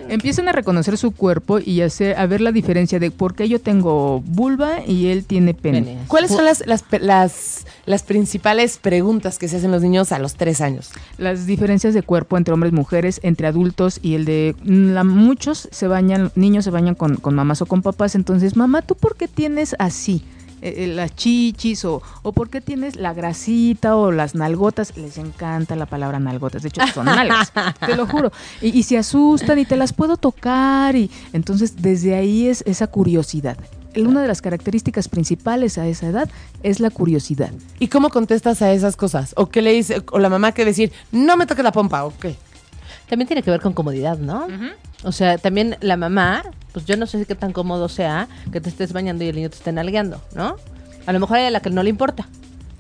[0.10, 3.60] Empiezan a reconocer su cuerpo y hacer, a ver la diferencia de por qué yo
[3.60, 5.98] tengo vulva y él tiene pene.
[6.08, 10.20] ¿Cuáles son las, las, pe- las, las principales preguntas que se hacen los niños a
[10.20, 10.90] los tres años?
[11.18, 15.04] las diferencias de cuerpo entre hombres y mujeres, entre adultos y el de mm, la-
[15.04, 18.96] muchos se bañan, niños se bañan con, con mamás o con papás, entonces, mamá, ¿tú
[18.96, 20.24] por qué tienes así?
[20.62, 25.17] Eh, eh, las chichis o, o por qué tienes la grasita o las nalgotas, les
[25.17, 27.52] encanta la palabra nalgotas, de hecho son nalgas,
[27.86, 32.15] te lo juro, y, y se asustan y te las puedo tocar y entonces desde
[32.15, 33.58] ahí es esa curiosidad.
[33.97, 36.30] Una de las características principales a esa edad
[36.63, 37.52] es la curiosidad.
[37.78, 39.34] ¿Y cómo contestas a esas cosas?
[39.36, 40.02] ¿O qué le dice?
[40.12, 42.06] ¿O la mamá que decir, no me toques la pompa?
[42.06, 42.38] ¿O qué?
[43.10, 44.47] También tiene que ver con comodidad, ¿no?
[45.04, 48.70] O sea, también la mamá, pues yo no sé qué tan cómodo sea que te
[48.70, 50.56] estés bañando y el niño te esté nalgueando, ¿no?
[51.06, 52.28] A lo mejor hay a la que no le importa.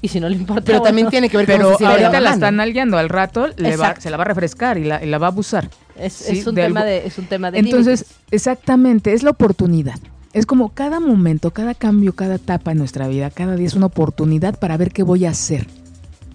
[0.03, 0.63] Y si no le importa.
[0.65, 2.33] Pero también tiene que ver con Pero si la ahorita la ¿no?
[2.35, 5.19] están nalgueando, al rato le va- se la va a refrescar y la, y la
[5.19, 5.69] va a abusar.
[5.95, 8.17] Es, Sí, es un de tema de, es un tema de Entonces, límites.
[8.31, 9.99] exactamente, es la oportunidad.
[10.33, 13.87] Es como cada momento, cada cambio, cada etapa en nuestra vida, cada día es una
[13.87, 15.67] oportunidad para ver qué voy a hacer.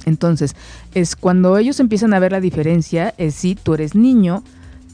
[0.05, 0.55] Entonces,
[0.95, 4.45] es cuando ellos empiezan a ver la diferencia, es si tú eres niño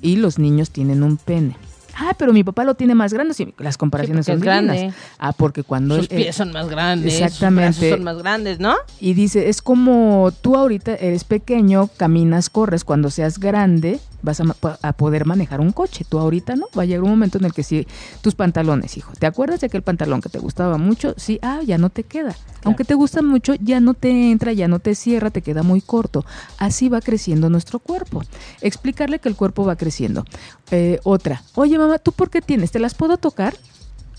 [0.01, 1.57] y los niños tienen un pene.
[1.96, 3.35] Ah, pero mi papá lo tiene más grande.
[3.35, 4.76] Sí, las comparaciones Sí, son porque es divinas.
[4.78, 4.94] grande.
[5.18, 7.78] Ah, porque cuando sus él- él- pies son más grandes, Exactamente.
[7.81, 8.74] sus son más grandes, ¿no?
[9.00, 14.92] y dice, es como tú ahorita eres pequeño, caminas, corres, cuando seas grande vas a,
[14.92, 16.04] poder manejar un coche.
[16.08, 17.87] Tú ahorita no, va a llegar un momento en el que sí,
[18.20, 21.14] tus pantalones, hijo, ¿te acuerdas de aquel pantalón que te gustaba mucho?
[21.16, 22.35] Sí, ah, ya no te queda.
[22.64, 25.80] Aunque te gusta mucho, ya no te entra, ya no te cierra, te queda muy
[25.80, 26.24] corto.
[26.58, 28.22] Así va creciendo nuestro cuerpo.
[28.61, 30.24] Explicarle que el cuerpo va creciendo.
[30.70, 32.70] Eh, otra, oye mamá, ¿tú por qué tienes?
[32.70, 33.54] ¿Te las puedo tocar?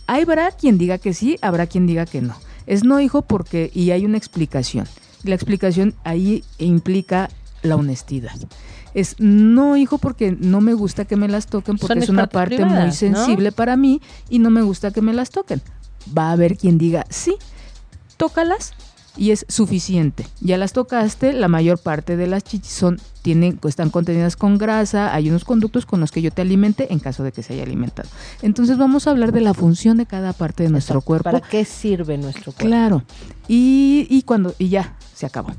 [0.06, 2.36] Habrá quien diga que sí, habrá quien diga que no.
[2.66, 4.88] Es no, hijo, porque, y hay una explicación.
[5.24, 7.30] La explicación ahí implica
[7.62, 8.36] la honestidad.
[8.94, 12.28] Es no, hijo, porque no me gusta que me las toquen, porque Son es una
[12.28, 15.62] parte muy sensible para mí y no me gusta que me las toquen.
[16.16, 17.36] va a haber quien diga, sí,
[18.18, 18.74] tócalas
[19.16, 20.26] y es suficiente.
[20.42, 25.14] Ya las tocaste, la mayor parte de las chichis son, tienen, están contenidas con grasa,
[25.14, 27.64] hay unos conductos con los que yo te alimente en caso de que se haya
[27.64, 28.10] alimentado.
[28.42, 31.06] Entonces vamos a hablar de la función de cada parte de nuestro Exacto.
[31.08, 31.24] cuerpo.
[31.32, 32.66] ¿Para qué sirve nuestro cuerpo?
[32.66, 33.04] Claro.
[33.48, 35.54] Y, y cuando, y ya, se acabó.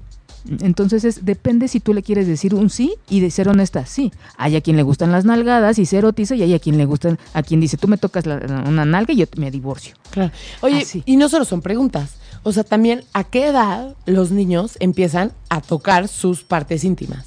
[0.60, 4.12] Entonces es, depende si tú le quieres decir un sí y de ser honesta, sí.
[4.36, 6.84] Hay a quien le gustan las nalgadas y se erotiza y hay a quien le
[6.84, 9.94] gustan, a quien dice, tú me tocas la- una nalga y yo me divorcio.
[10.10, 10.32] Claro.
[10.60, 11.02] Oye, Así.
[11.06, 12.16] y no solo son preguntas.
[12.42, 17.24] O sea, también, ¿a qué edad los niños empiezan a tocar sus partes íntimas?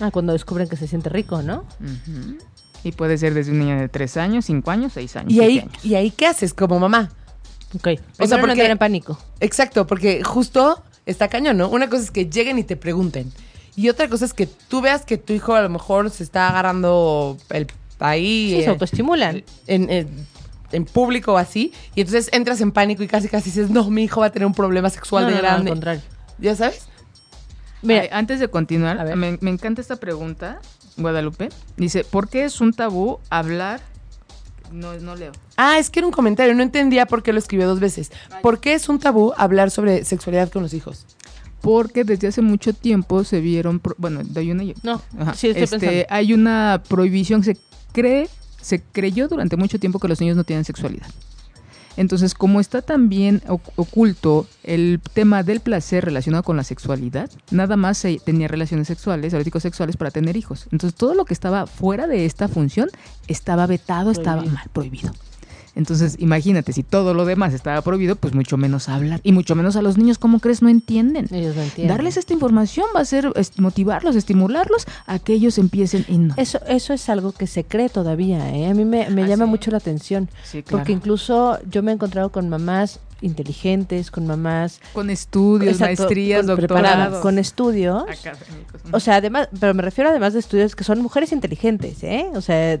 [0.00, 1.64] Ah, cuando descubren que se siente rico, ¿no?
[2.82, 5.32] Y puede ser desde un niño de 3 años, 5 años, 6 años.
[5.32, 5.84] ¿Y ahí, años.
[5.84, 7.10] ¿Y ahí qué haces como mamá?
[7.74, 7.88] Ok.
[8.18, 9.18] O sea, porque- porque en pánico.
[9.38, 11.68] Exacto, porque justo está cañón, ¿no?
[11.68, 13.32] Una cosa es que lleguen y te pregunten.
[13.76, 16.48] Y otra cosa es que tú veas que tu hijo a lo mejor se está
[16.48, 17.66] agarrando el
[17.98, 18.50] ahí.
[18.50, 19.44] Sí, eh, se autoestimulan.
[19.66, 20.26] en, en-
[20.72, 21.72] en público o así.
[21.96, 24.46] Y entonces entras en pánico y casi casi dices, no, mi hijo va a tener
[24.46, 25.70] un problema sexual No, de no, no, al grande.
[25.70, 26.02] contrario.
[26.38, 26.86] ¿Ya sabes?
[27.82, 29.16] Mira, Ay, antes de A continuar, ver.
[29.16, 30.60] me, me encanta esta pregunta,
[30.96, 31.48] Guadalupe.
[31.76, 33.80] Dice, ¿por qué es un tabú hablar?
[34.72, 35.32] No, no leo.
[35.56, 38.10] Ah, es que era un comentario, no entendía por qué lo escribió dos veces.
[38.42, 41.06] ¿Por qué es un tabú hablar sobre sexualidad con los hijos?
[41.60, 45.34] Porque desde hace mucho tiempo se vieron, pro- bueno, doy una no, Ajá.
[45.34, 46.06] sí, estoy Este, pensando.
[46.08, 47.58] hay una prohibición, se
[47.92, 48.28] cree,
[48.60, 51.06] se creyó durante mucho tiempo que los niños no tienen sexualidad.
[51.96, 57.76] Entonces, como está también oc- oculto el tema del placer relacionado con la sexualidad, nada
[57.76, 60.66] más se tenía relaciones sexuales, eróticos sexuales para tener hijos.
[60.72, 62.88] Entonces, todo lo que estaba fuera de esta función
[63.26, 65.12] estaba vetado, estaba mal, prohibido.
[65.76, 69.20] Entonces, imagínate, si todo lo demás estaba prohibido, pues mucho menos hablar.
[69.22, 70.62] Y mucho menos a los niños, ¿cómo crees?
[70.62, 71.26] No entienden.
[71.30, 71.88] Ellos no entienden.
[71.96, 76.34] Darles esta información va a ser motivarlos, estimularlos a que ellos empiecen y no.
[76.36, 78.66] Eso, eso es algo que se cree todavía, ¿eh?
[78.68, 79.50] A mí me, me Ah, llama sí.
[79.50, 80.28] mucho la atención.
[80.44, 80.78] Sí, claro.
[80.78, 84.80] Porque incluso yo me he encontrado con mamás inteligentes, con mamás...
[84.92, 87.20] Con estudios, Exacto, maestrías, con- doctorados.
[87.20, 88.02] Con estudios.
[88.04, 88.80] académicos.
[88.92, 92.26] O sea, además, pero me refiero además de estudios que son mujeres inteligentes, ¿eh?
[92.34, 92.80] O sea,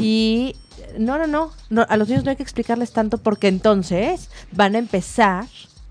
[0.00, 0.56] y
[0.98, 4.74] no, no, no, no, a los niños no hay que explicarles tanto porque entonces van
[4.74, 5.46] a empezar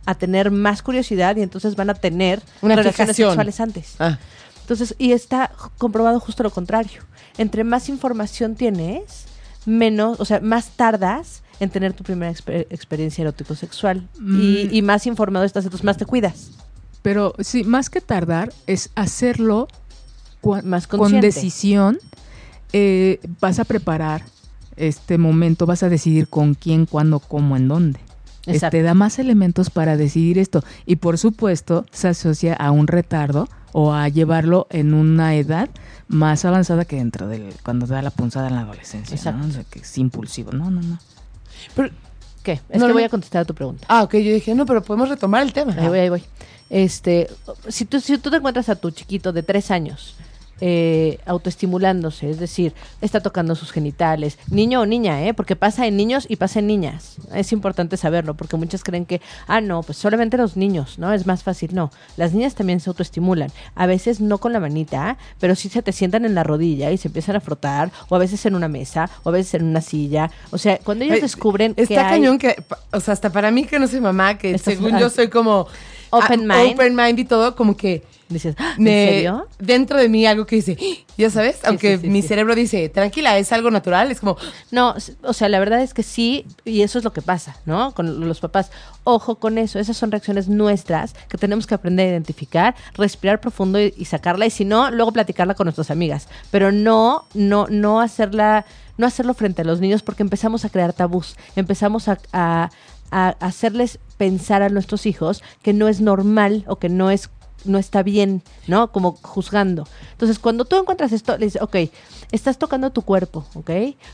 [0.05, 3.95] a tener más curiosidad y entonces van a tener Una relaciones sexuales antes.
[3.99, 4.17] Ah,
[4.61, 7.01] Entonces, y está comprobado justo lo contrario.
[7.37, 9.25] Entre más información tienes,
[9.65, 14.07] menos, o sea, más tardas en tener tu primera exper- experiencia erótico-sexual.
[14.19, 14.67] Mm.
[14.71, 16.49] y más informado estás, entonces más te cuidas.
[17.03, 19.67] Pero sí, más que tardar, es hacerlo
[20.63, 21.99] Más con decisión.
[22.73, 24.23] Eh, vas a preparar
[24.77, 27.99] este momento, vas a decidir con quién, cuándo, cómo, en dónde.
[28.47, 28.77] Exacto.
[28.77, 30.63] Te da más elementos para decidir esto.
[30.85, 35.69] Y por supuesto, se asocia a un retardo o a llevarlo en una edad
[36.07, 39.31] más avanzada que dentro del cuando te da la punzada en la adolescencia.
[39.31, 39.45] ¿no?
[39.47, 40.51] O sea, que es impulsivo.
[40.51, 40.99] No, no, no.
[41.75, 41.89] pero-
[42.43, 42.59] ¿Qué?
[42.69, 43.85] Es No, que voy a contestar a tu pregunta.
[43.87, 45.75] ah, ok, yo dije, no, pero podemos retomar el tema.
[45.77, 46.23] Ahí voy, ahí voy.
[46.71, 47.27] Este,
[47.67, 50.15] si tú, si tú te encuentras a tu chiquito de tres años
[50.61, 55.33] eh, autoestimulándose, es decir, está tocando sus genitales, niño o niña, ¿eh?
[55.33, 57.15] Porque pasa en niños y pasa en niñas.
[57.33, 61.11] Es importante saberlo, porque muchas creen que, ah, no, pues solamente los niños, ¿no?
[61.13, 61.73] Es más fácil.
[61.73, 63.51] No, las niñas también se autoestimulan.
[63.75, 66.97] A veces no con la manita, pero sí se te sientan en la rodilla y
[66.97, 69.81] se empiezan a frotar, o a veces en una mesa, o a veces en una
[69.81, 70.29] silla.
[70.51, 72.55] O sea, cuando ellos descubren que Está hay- cañón que,
[72.91, 75.67] o sea, hasta para mí que no soy mamá, que Estás- según yo soy como
[76.11, 76.73] Open ah, mind.
[76.73, 79.47] open mind y todo, como que dices, "Ah, ¿en me- serio?
[79.59, 80.77] dentro de mí algo que dice,
[81.17, 84.37] ya sabes, aunque sí, mi cerebro dice, tranquila, es algo natural, es como,
[84.71, 87.93] No, o sea, la verdad es que sí, y eso es lo que pasa, ¿no?
[87.93, 88.71] Con los papás.
[89.03, 93.79] Ojo con eso, esas son reacciones nuestras que tenemos que aprender a identificar, respirar profundo
[93.81, 96.27] y, y sacarla, y si no, luego platicarla con nuestras amigas.
[96.51, 98.65] Pero no, no, no hacerla,
[98.97, 102.69] no hacerlo frente a los niños porque empezamos a crear tabús, empezamos a, a-
[103.13, 107.29] a hacerles pensar a nuestros hijos que no es normal o que no es
[107.65, 108.91] no está bien, ¿no?
[108.91, 109.87] Como juzgando.
[110.11, 111.75] Entonces, cuando tú encuentras esto, le dices, ok,
[112.31, 113.71] estás tocando tu cuerpo, ¿ok?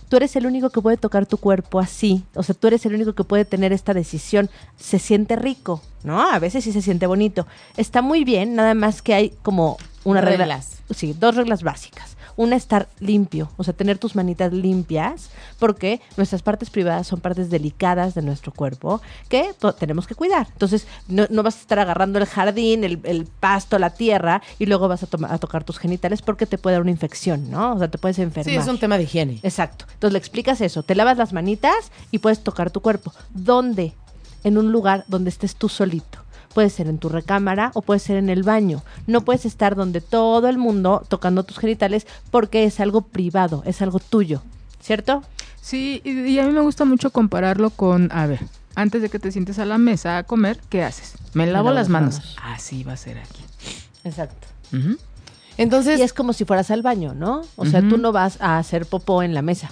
[0.10, 2.24] Tú eres el único que puede tocar tu cuerpo así.
[2.34, 4.50] O sea, tú eres el único que puede tener esta decisión.
[4.78, 6.22] Se siente rico, ¿no?
[6.22, 7.48] A veces sí se siente bonito.
[7.76, 9.78] Está muy bien, nada más que hay como
[10.12, 10.46] una regla.
[10.46, 10.78] Reglas.
[10.94, 12.16] Sí, dos reglas básicas.
[12.36, 17.50] Una, estar limpio, o sea, tener tus manitas limpias, porque nuestras partes privadas son partes
[17.50, 20.48] delicadas de nuestro cuerpo que tenemos que cuidar.
[20.52, 24.68] Entonces, no, no vas a estar agarrando el jardín, el, el pasto, la tierra, y
[24.68, 27.74] luego vas a, a tocar tus genitales porque te puede dar una infección, ¿no?
[27.74, 28.54] O sea, te puedes enfermar.
[28.54, 29.40] sí, es un tema de higiene.
[29.42, 29.86] Exacto.
[29.94, 30.84] Entonces le explicas eso.
[30.84, 33.14] Te lavas las manitas y puedes tocar tu cuerpo.
[33.32, 33.94] ¿Dónde?
[34.44, 36.20] En un lugar donde estés tú solito.
[36.58, 38.82] Puede ser en tu recámara o puede ser en el baño.
[39.06, 43.84] No puedes estar donde todo el mundo tocando tus genitales porque es algo privado, es
[43.84, 44.42] algo tuyo.
[44.82, 45.22] ¿Cierto?
[45.62, 48.40] Sí, y, y a mí me gusta mucho compararlo con, a ver,
[48.74, 51.14] Antes de que te sientes a la mesa a comer, ¿qué haces?
[51.36, 52.16] Me lavo lavo las manos.
[52.16, 52.36] manos.
[52.42, 53.44] Así va a ser aquí.
[54.04, 54.48] Exacto.
[55.58, 57.44] Entonces, Y es como si fueras al baño, ¿no?
[57.56, 59.70] O sea, tú no vas a hacer popó en la mesa,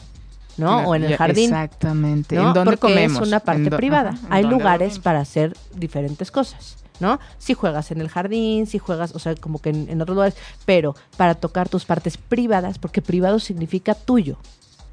[0.57, 0.87] ¿no?
[0.87, 1.45] o en el jardín.
[1.45, 2.35] Exactamente.
[2.35, 2.47] ¿no?
[2.49, 3.21] ¿En dónde Porque comemos?
[3.21, 4.09] es una ¿En parte privada.
[4.11, 4.99] ajá, ¿en Hay lugares dormimos?
[5.03, 7.19] para hacer diferentes cosas, ¿no?
[7.37, 10.35] Si juegas en el jardín, si juegas, o sea, como que en, en otros lugares,
[10.65, 14.37] pero para tocar tus partes privadas, porque privado significa tuyo.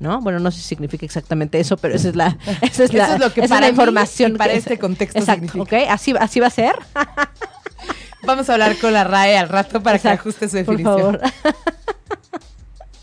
[0.01, 0.21] ¿No?
[0.21, 3.15] Bueno, no sé si significa exactamente eso, pero esa es la, esa es Eso la,
[3.15, 5.77] es lo que es para la mí información para este contexto Exacto, significa.
[5.85, 5.91] ¿ok?
[5.91, 6.75] Así, así va a ser.
[8.27, 11.21] vamos a hablar con la RAE al rato para Exacto, que ajuste su por definición.
[11.21, 11.21] favor.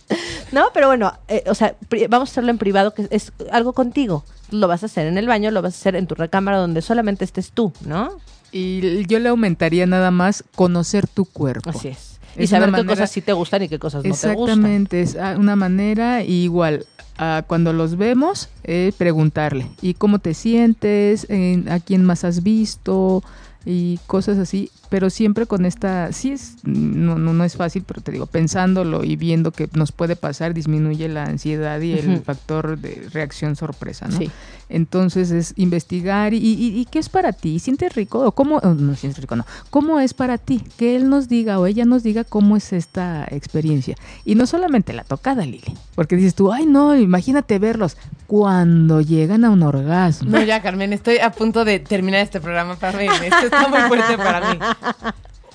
[0.52, 1.76] no, pero bueno, eh, o sea,
[2.10, 4.24] vamos a hacerlo en privado, que es algo contigo.
[4.52, 6.82] Lo vas a hacer en el baño, lo vas a hacer en tu recámara donde
[6.82, 8.12] solamente estés tú, ¿no?
[8.52, 11.70] Y yo le aumentaría nada más conocer tu cuerpo.
[11.70, 12.20] Así es.
[12.38, 14.32] Y saber qué cosas sí te gustan y qué cosas no te gustan.
[14.32, 16.86] Exactamente, es ah, una manera igual.
[17.18, 21.28] ah, cuando los vemos, eh, preguntarle, ¿y cómo te sientes?
[21.30, 23.24] En- ¿A quién más has visto?
[23.66, 28.02] Y cosas así, pero siempre con esta, sí es, no, no, no es fácil, pero
[28.02, 32.78] te digo, pensándolo y viendo que nos puede pasar, disminuye la ansiedad y el factor
[32.78, 34.18] de reacción sorpresa, ¿no?
[34.18, 34.30] Sí.
[34.72, 38.20] Entonces es investigar y, y- y qué es para ti, ¿sientes rico?
[38.20, 40.62] ¿O cómo, oh, no sientes rico, no, cómo es para ti?
[40.78, 43.96] Que él nos diga o ella nos diga cómo es esta experiencia.
[44.26, 49.44] Y no solamente la tocada, Lili, porque dices tú, ay no, imagínate verlos cuando llegan
[49.44, 50.30] a un orgasmo.
[50.30, 53.08] No, ya, Carmen, estoy a punto de terminar este programa para mí.
[53.24, 54.60] Esto está muy fuerte para mí.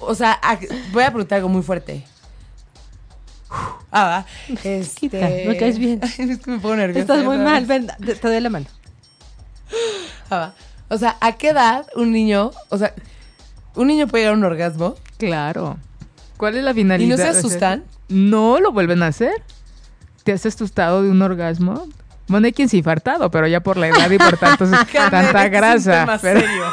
[0.01, 0.39] O sea,
[0.93, 2.05] voy a preguntar algo muy fuerte.
[3.91, 4.27] Ah, va.
[4.65, 5.01] Este...
[5.01, 6.01] Quita, me caes bien.
[6.03, 7.01] Es que me pongo nerviosa.
[7.01, 8.67] Estás muy mal, ven, te, doy la mano.
[10.31, 10.55] Ah, va.
[10.89, 12.95] O sea, ¿a qué edad un niño, o sea,
[13.75, 14.97] un niño puede llegar a un orgasmo?
[15.17, 15.79] Claro.
[16.37, 17.07] ¿Cuál es la finalidad?
[17.07, 17.85] ¿Y no se asustan?
[18.09, 19.43] No, lo vuelven a hacer.
[20.25, 21.87] ¿Te has asustado de un orgasmo?
[22.27, 25.45] Bueno, hay quien se ha infartado, pero ya por la edad y por Carmen, tanta
[25.45, 26.19] este grasa.
[26.21, 26.65] pero- serio.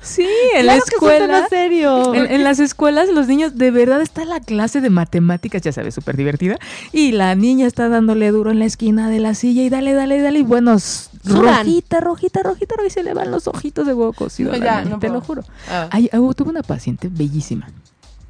[0.00, 1.26] Sí, en Claro la que escuela.
[1.26, 2.14] tema serio.
[2.14, 5.94] En, en las escuelas los niños, de verdad está la clase de matemáticas, ya sabes,
[5.94, 6.58] súper divertida.
[6.92, 10.20] Y la niña está dándole duro en la esquina de la silla y dale, dale,
[10.20, 10.40] dale.
[10.40, 10.76] Y bueno,
[11.24, 14.52] rojita, rojita, rojita, y se le van los ojitos de huevo cocido.
[14.52, 15.14] No, ya, te puedo.
[15.14, 15.42] lo juro.
[15.68, 15.88] Ah.
[15.90, 17.68] Ay, ah, tuve una paciente bellísima.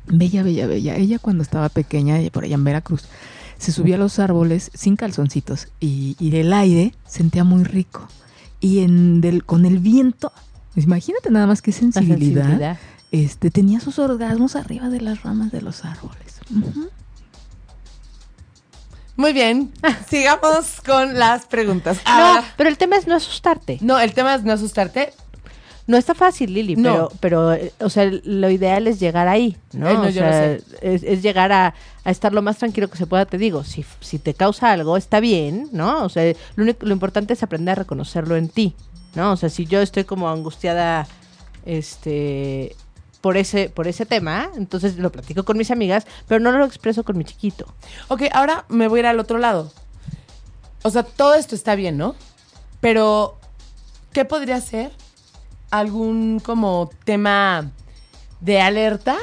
[0.06, 0.96] Bella, bella, bella.
[0.96, 3.04] Ella cuando estaba pequeña, eh, por allá en Veracruz,
[3.58, 8.06] se subía a los árboles sin calzoncitos y, y el aire sentía muy rico.
[8.60, 10.32] Y en del, con el viento,
[10.76, 12.78] imagínate nada más qué sensibilidad, sensibilidad.
[13.12, 16.40] Este, tenía sus orgasmos arriba de las ramas de los árboles.
[19.16, 19.72] Muy bien,
[20.10, 21.98] sigamos con las preguntas.
[22.04, 23.78] No, Ahora- pero el tema es no asustarte.
[23.80, 25.12] no, el tema es no asustarte.
[25.86, 26.82] No está fácil, Lili, No.
[26.82, 29.88] pero, pero, eh, o sea, lo ideal es llegar ahí, ¿no?
[29.90, 30.52] Eh, no, o sea.
[30.54, 31.74] Es, es llegar a,
[32.04, 33.64] a estar lo más tranquilo que se pueda, te digo.
[33.64, 36.02] Si, si te causa algo, está bien, ¿no?
[36.04, 38.74] O sea, lo, único- lo importante es aprender a reconocerlo en ti,
[39.14, 39.32] ¿no?
[39.32, 41.06] O sea, si yo estoy como angustiada,
[41.66, 42.74] este
[43.20, 47.04] por ese por ese tema, entonces lo platico con mis amigas, pero no lo expreso
[47.04, 47.66] con mi chiquito.
[48.08, 49.70] Ok, ahora me voy a ir al otro lado.
[50.82, 52.14] O sea, todo esto está bien, ¿no?
[52.80, 53.36] Pero,
[54.12, 54.92] ¿qué podría ser
[55.78, 57.70] algún como tema
[58.40, 59.16] de alerta?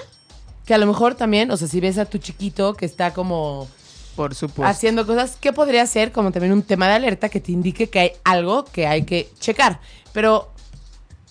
[0.65, 3.67] Que a lo mejor también, o sea, si ves a tu chiquito que está como
[4.15, 4.65] Por supuesto.
[4.65, 7.99] haciendo cosas, ¿qué podría ser como también un tema de alerta que te indique que
[7.99, 9.79] hay algo que hay que checar?
[10.13, 10.51] Pero,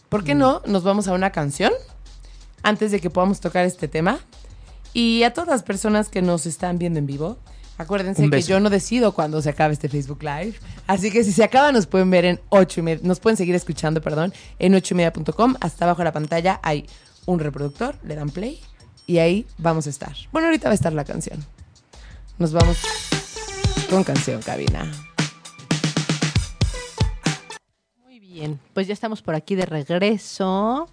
[0.08, 1.72] ¿por qué no nos vamos a una canción
[2.62, 4.18] antes de que podamos tocar este tema?
[4.92, 7.38] Y a todas las personas que nos están viendo en vivo,
[7.80, 10.54] acuérdense que yo no decido cuándo se acabe este Facebook Live.
[10.86, 13.54] Así que si se acaba, nos pueden ver en 8 y media, nos pueden seguir
[13.54, 15.54] escuchando, perdón, en 8 y media.com.
[15.60, 16.86] Hasta abajo de la pantalla hay
[17.24, 18.60] un reproductor, le dan play
[19.06, 20.14] y ahí vamos a estar.
[20.30, 21.42] Bueno, ahorita va a estar la canción.
[22.38, 22.78] Nos vamos
[23.88, 24.90] con canción, cabina.
[28.04, 30.86] Muy bien, pues ya estamos por aquí de regreso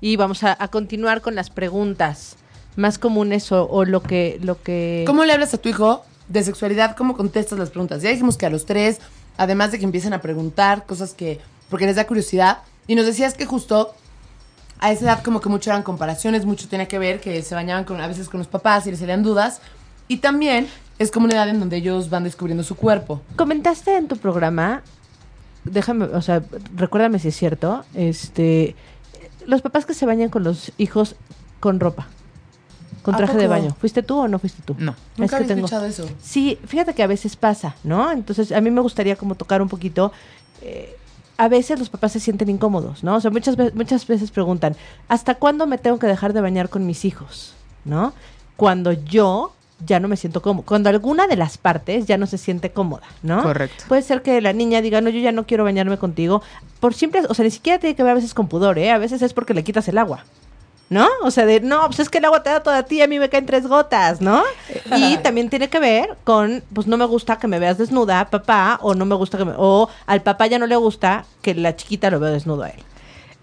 [0.00, 2.36] y vamos a, a continuar con las preguntas
[2.76, 6.42] más comunes o, o lo que lo que ¿Cómo le hablas a tu hijo de
[6.44, 6.96] sexualidad?
[6.96, 8.02] ¿Cómo contestas las preguntas?
[8.02, 9.00] Ya dijimos que a los tres,
[9.36, 13.34] además de que empiecen a preguntar cosas que, porque les da curiosidad, y nos decías
[13.34, 13.94] que justo
[14.78, 17.84] a esa edad como que mucho eran comparaciones, mucho tenía que ver que se bañaban
[17.84, 19.60] con, a veces con los papás y les salían dudas,
[20.08, 20.68] y también
[20.98, 23.22] es como una edad en donde ellos van descubriendo su cuerpo.
[23.36, 24.82] comentaste en tu programa,
[25.64, 26.42] déjame, o sea,
[26.74, 28.74] recuérdame si es cierto, este
[29.46, 31.14] los papás que se bañan con los hijos
[31.60, 32.08] con ropa,
[33.06, 33.74] con ¿A traje de baño.
[33.80, 34.76] ¿Fuiste tú o no fuiste tú?
[34.78, 34.92] No.
[34.92, 36.06] Es Nunca que había tengo- escuchado eso.
[36.20, 38.12] Sí, fíjate que a veces pasa, ¿no?
[38.12, 40.12] Entonces, a mí me gustaría como tocar un poquito.
[40.62, 40.94] eh,
[41.38, 43.14] a veces los papás se sienten incómodos, ¿no?
[43.16, 44.74] O sea, muchas, ve- muchas veces preguntan,
[45.08, 47.52] ¿hasta cuándo me tengo que dejar de bañar con mis hijos?
[47.84, 48.12] ¿No?
[48.56, 49.52] Cuando yo
[49.84, 50.64] ya no me siento cómodo.
[50.66, 53.42] Cuando alguna de las partes ya no se siente cómoda, ¿no?
[53.42, 53.84] Correcto.
[53.86, 56.40] Puede ser que la niña diga, no, yo ya no quiero bañarme contigo.
[56.80, 58.90] Por simple, o sea, ni siquiera tiene que ver a veces con pudor, ¿eh?
[58.90, 60.24] A veces es porque le quitas el agua.
[60.88, 61.08] ¿No?
[61.24, 63.08] O sea, de, no, pues es que el agua te da toda a ti, a
[63.08, 64.44] mí me caen tres gotas, ¿no?
[64.96, 68.78] Y también tiene que ver con, pues no me gusta que me veas desnuda, papá,
[68.82, 71.74] o no me gusta que me, o al papá ya no le gusta que la
[71.74, 72.82] chiquita lo vea desnudo a él.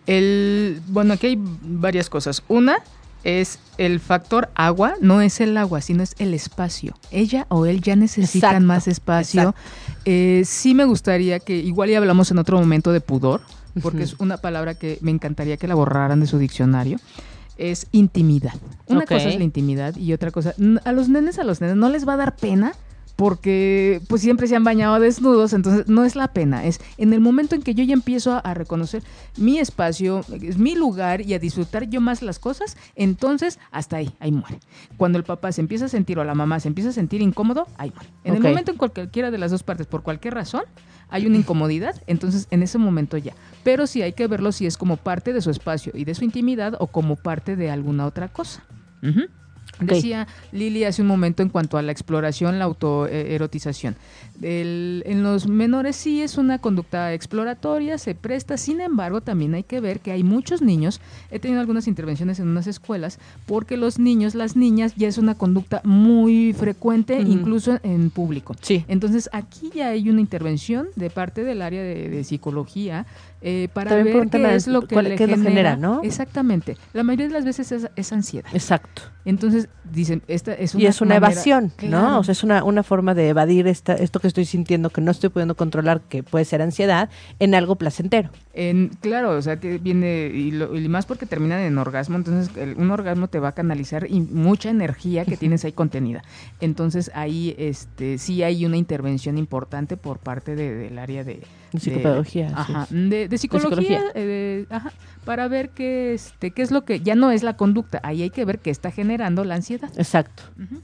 [0.08, 2.44] El, bueno, aquí hay varias cosas.
[2.48, 2.78] Una
[3.24, 6.94] es el factor agua, no es el agua, sino es el espacio.
[7.12, 9.56] Ella o él ya necesitan Exacto, más espacio.
[10.06, 13.42] Eh, sí me gustaría que, igual ya hablamos en otro momento de pudor,
[13.82, 17.00] porque es una palabra que me encantaría que la borraran de su diccionario.
[17.58, 18.54] Es intimidad.
[18.88, 21.90] Una cosa es la intimidad y otra cosa, a los nenes, a los nenes no
[21.90, 22.74] les va a dar pena
[23.16, 27.20] porque pues siempre se han bañado desnudos, entonces no es la pena, es en el
[27.20, 29.04] momento en que yo ya empiezo a, a reconocer
[29.38, 34.12] mi espacio, es mi lugar y a disfrutar yo más las cosas, entonces hasta ahí,
[34.20, 34.60] ahí muere.
[34.98, 37.68] Cuando el papá se empieza a sentir o la mamá se empieza a sentir incómodo,
[37.78, 38.10] ahí muere.
[38.24, 40.64] En el momento en cualquiera de las dos partes, por cualquier razón,
[41.10, 43.34] hay una incomodidad, entonces en ese momento ya.
[43.64, 46.24] Pero sí hay que verlo si es como parte de su espacio y de su
[46.24, 48.64] intimidad o como parte de alguna otra cosa.
[49.80, 53.96] Decía Lili hace un momento en cuanto a la exploración, la autoerotización.
[54.44, 59.64] El- en los menores sí es una conducta exploratoria, se presta, sin embargo también hay
[59.64, 61.00] que ver que hay muchos niños,
[61.32, 65.36] he tenido algunas intervenciones en unas escuelas, porque los niños, las niñas ya es una
[65.36, 68.56] conducta muy frecuente, incluso en público.
[68.62, 68.84] Sí.
[68.88, 73.06] Entonces aquí ya hay una intervención de parte del área de, de psicología
[73.46, 75.50] eh, para También ver qué es lo que cuál- le qué lo genera.
[75.50, 76.02] genera, ¿no?
[76.04, 76.78] Exactamente.
[76.94, 78.50] La mayoría de las veces es, es ansiedad.
[78.54, 79.02] Exacto.
[79.26, 81.74] Entonces dicen, esta es una y es una manera- evasión, ¿no?
[81.76, 82.20] Claro.
[82.20, 85.12] O sea, es una, una forma de evadir esta, esto que estoy sintiendo que no
[85.12, 87.08] estoy pudiendo controlar, que puede ser ansiedad,
[87.38, 88.32] en algo placentero.
[88.56, 92.74] En, claro, o sea, viene, y, lo- y más porque terminan en orgasmo, entonces el-
[92.76, 96.24] un orgasmo te va a canalizar y mucha energía que tienes ahí contenida.
[96.62, 101.42] Entonces ahí este sí hay una intervención importante por parte de- del área de...
[101.72, 102.52] De psicopedagogía.
[102.56, 104.12] Ajá, de, de psicología, psicología.
[104.16, 104.92] eh, de- ajá,
[105.26, 107.02] para ver qué, este, qué es lo que...
[107.02, 109.92] Ya no es la conducta, ahí hay que ver qué está generando la ansiedad.
[109.98, 110.44] Exacto.
[110.60, 110.82] Ujú.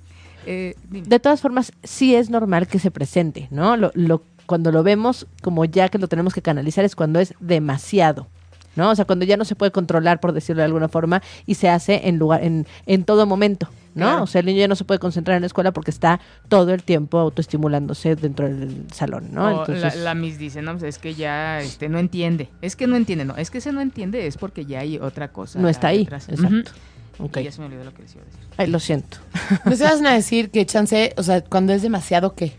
[0.51, 0.75] Eh.
[0.89, 3.77] De todas formas, sí es normal que se presente, ¿no?
[3.77, 7.35] Lo, lo, cuando lo vemos, como ya que lo tenemos que canalizar, es cuando es
[7.39, 8.27] demasiado.
[8.75, 8.91] ¿No?
[8.91, 11.67] O sea, cuando ya no se puede controlar, por decirlo de alguna forma, y se
[11.67, 14.05] hace en lugar, en, en todo momento, ¿no?
[14.05, 14.23] Claro.
[14.23, 16.71] O sea, el niño ya no se puede concentrar en la escuela porque está todo
[16.73, 19.47] el tiempo autoestimulándose dentro del salón, ¿no?
[19.47, 22.49] O Entonces, la, la Miss dice, no, pues es que ya este, no entiende.
[22.61, 23.35] Es que no entiende, no.
[23.35, 25.59] Es que ese no entiende es porque ya hay otra cosa.
[25.59, 25.99] no está ahí.
[25.99, 26.29] detrás.
[26.29, 26.71] Exacto.
[27.19, 27.37] Ok.
[27.37, 28.39] Y ya se me olvidó lo que les iba a decir.
[28.57, 29.17] Ay, lo siento.
[29.65, 32.53] ¿No se van a decir que chance, o sea, cuando es demasiado qué?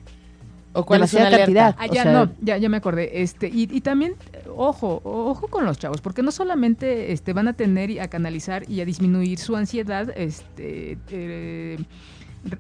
[0.72, 1.74] ¿O cuál es Demasiada una alerta?
[1.74, 1.76] cantidad.
[1.78, 3.22] Ah, O ya, sea- no, ya, ya me acordé.
[3.22, 4.14] Este, y, y también,
[4.54, 8.68] ojo, ojo con los chavos, porque no solamente este, van a tener y a canalizar
[8.70, 11.78] y a disminuir su ansiedad, este, eh,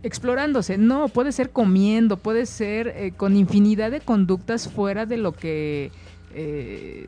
[0.02, 0.76] explorándose.
[0.78, 5.92] No, puede ser comiendo, puede ser eh, con infinidad de conductas fuera de lo que
[6.34, 7.06] eh,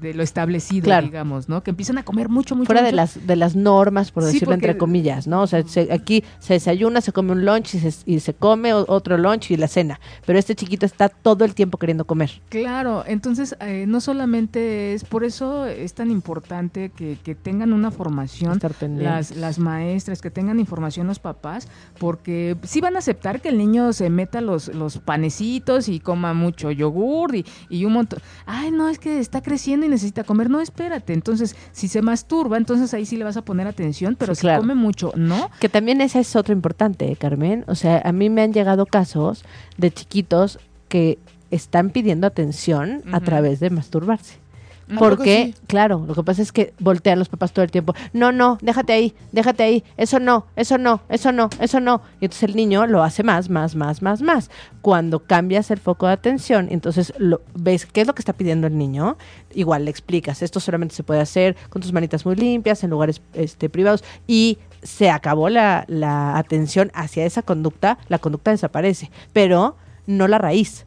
[0.00, 1.06] de lo establecido, Claro.
[1.06, 1.62] digamos, ¿no?
[1.62, 2.66] Que empiezan a comer mucho, mucho.
[2.66, 5.42] Fuera de las, de las normas, por Sí, decirlo porque- entre comillas, ¿no?
[5.42, 8.72] O sea, se- aquí se desayuna, se come un lunch y se, y se come
[8.74, 10.00] otro lunch y la cena.
[10.26, 12.30] Pero este chiquito está todo el tiempo queriendo comer.
[12.48, 17.90] Claro, entonces eh, no solamente es, por eso es tan importante que, que tengan una
[17.90, 18.58] formación
[18.98, 21.68] las, las maestras, que tengan información los papás,
[21.98, 26.34] porque sí van a aceptar que el niño se meta los, los panecitos y coma
[26.34, 28.20] mucho yogur y, y un montón.
[28.46, 30.50] Ay, no, es que está creciendo y necesita comer.
[30.50, 31.12] No, espérate.
[31.12, 34.46] Entonces, si se masturba, entonces ahí sí le vas a poner atención, pero Sí, si
[34.46, 34.60] claro.
[34.62, 35.50] come mucho, no.
[35.60, 37.64] Que también esa es otra importante, ¿eh, Carmen.
[37.68, 39.44] O sea, a mí me han llegado casos
[39.76, 40.58] de chiquitos
[40.88, 41.18] que
[41.50, 44.38] están pidiendo atención a través de masturbarse.
[44.84, 45.62] ¿A poco Porque, sí?
[45.66, 47.94] claro, lo que pasa es que voltean los papás todo el tiempo.
[48.12, 49.84] No, no, déjate ahí, déjate ahí.
[49.96, 52.02] Eso no, eso no, eso no, eso no.
[52.20, 54.50] Y entonces el niño lo hace más, más, más, más, más.
[54.82, 58.66] Cuando cambias el foco de atención, entonces lo, ves qué es lo que está pidiendo
[58.66, 59.16] el niño.
[59.54, 63.22] Igual le explicas, esto solamente se puede hacer con tus manitas muy limpias, en lugares
[63.32, 64.04] este, privados.
[64.26, 69.10] Y se acabó la, la atención hacia esa conducta, la conducta desaparece.
[69.32, 69.76] Pero
[70.06, 70.86] no la raíz.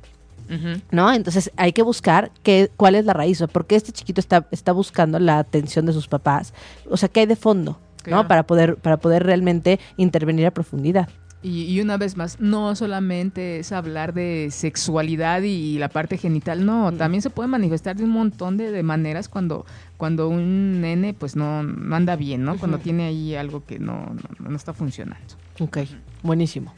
[0.92, 1.12] ¿No?
[1.14, 4.48] Entonces hay que buscar qué, cuál es la raíz, o por qué este chiquito está,
[4.52, 6.54] está buscando la atención de sus papás,
[6.90, 8.24] o sea, qué hay de fondo, Claro.
[8.24, 8.28] ¿no?
[8.30, 11.10] Para poder, para poder realmente intervenir a profundidad.
[11.44, 16.66] Y, y una vez más, no solamente es hablar de sexualidad y la parte genital,
[16.66, 19.66] no, también se puede manifestar de un montón de, de maneras cuando,
[19.98, 22.58] cuando un nene pues no, no anda bien, ¿no?
[22.58, 25.36] Cuando tiene ahí algo que no, no, no está funcionando.
[25.60, 25.80] Ok,
[26.24, 26.74] buenísimo.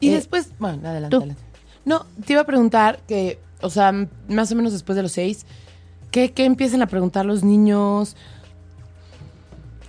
[0.00, 1.22] Y Eh, después, bueno, adelante, tú.
[1.22, 1.42] adelante.
[1.84, 3.92] No, te iba a preguntar que, o sea,
[4.28, 5.46] más o menos después de los seis,
[6.10, 8.16] ¿qué, qué empiezan a preguntar los niños?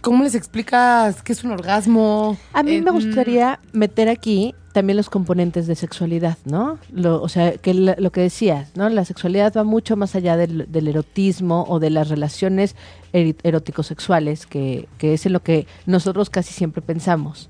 [0.02, 2.38] ¿Cómo les explicas qué es un orgasmo?
[2.52, 6.78] A mí Eh, me gustaría meter aquí también los componentes de sexualidad, ¿no?
[6.92, 8.90] Lo, o sea, que la- lo que decías, ¿no?
[8.90, 12.76] La sexualidad va mucho más allá del, del erotismo o de las relaciones
[13.14, 17.50] eri- erótico-sexuales, que, que es en lo que nosotros casi siempre pensamos.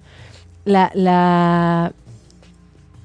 [0.66, 1.94] La, la,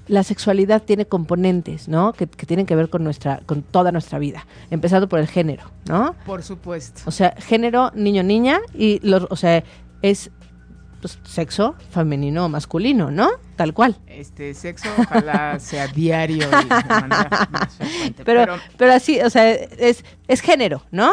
[0.09, 2.13] la sexualidad tiene componentes, ¿no?
[2.13, 5.71] Que, que tienen que ver con nuestra, con toda nuestra vida, empezando por el género,
[5.87, 6.15] ¿no?
[6.27, 7.03] Por supuesto.
[7.07, 9.63] O sea, género niño-niña y, los, o sea,
[10.03, 10.31] es
[11.01, 13.31] pues, sexo femenino o masculino, ¿no?
[13.57, 13.97] Tal cual.
[14.07, 18.25] Este sexo ojalá sea diario y de manera más frecuente.
[18.25, 21.11] Pero, pero, así, o sea, es, es género, ¿no?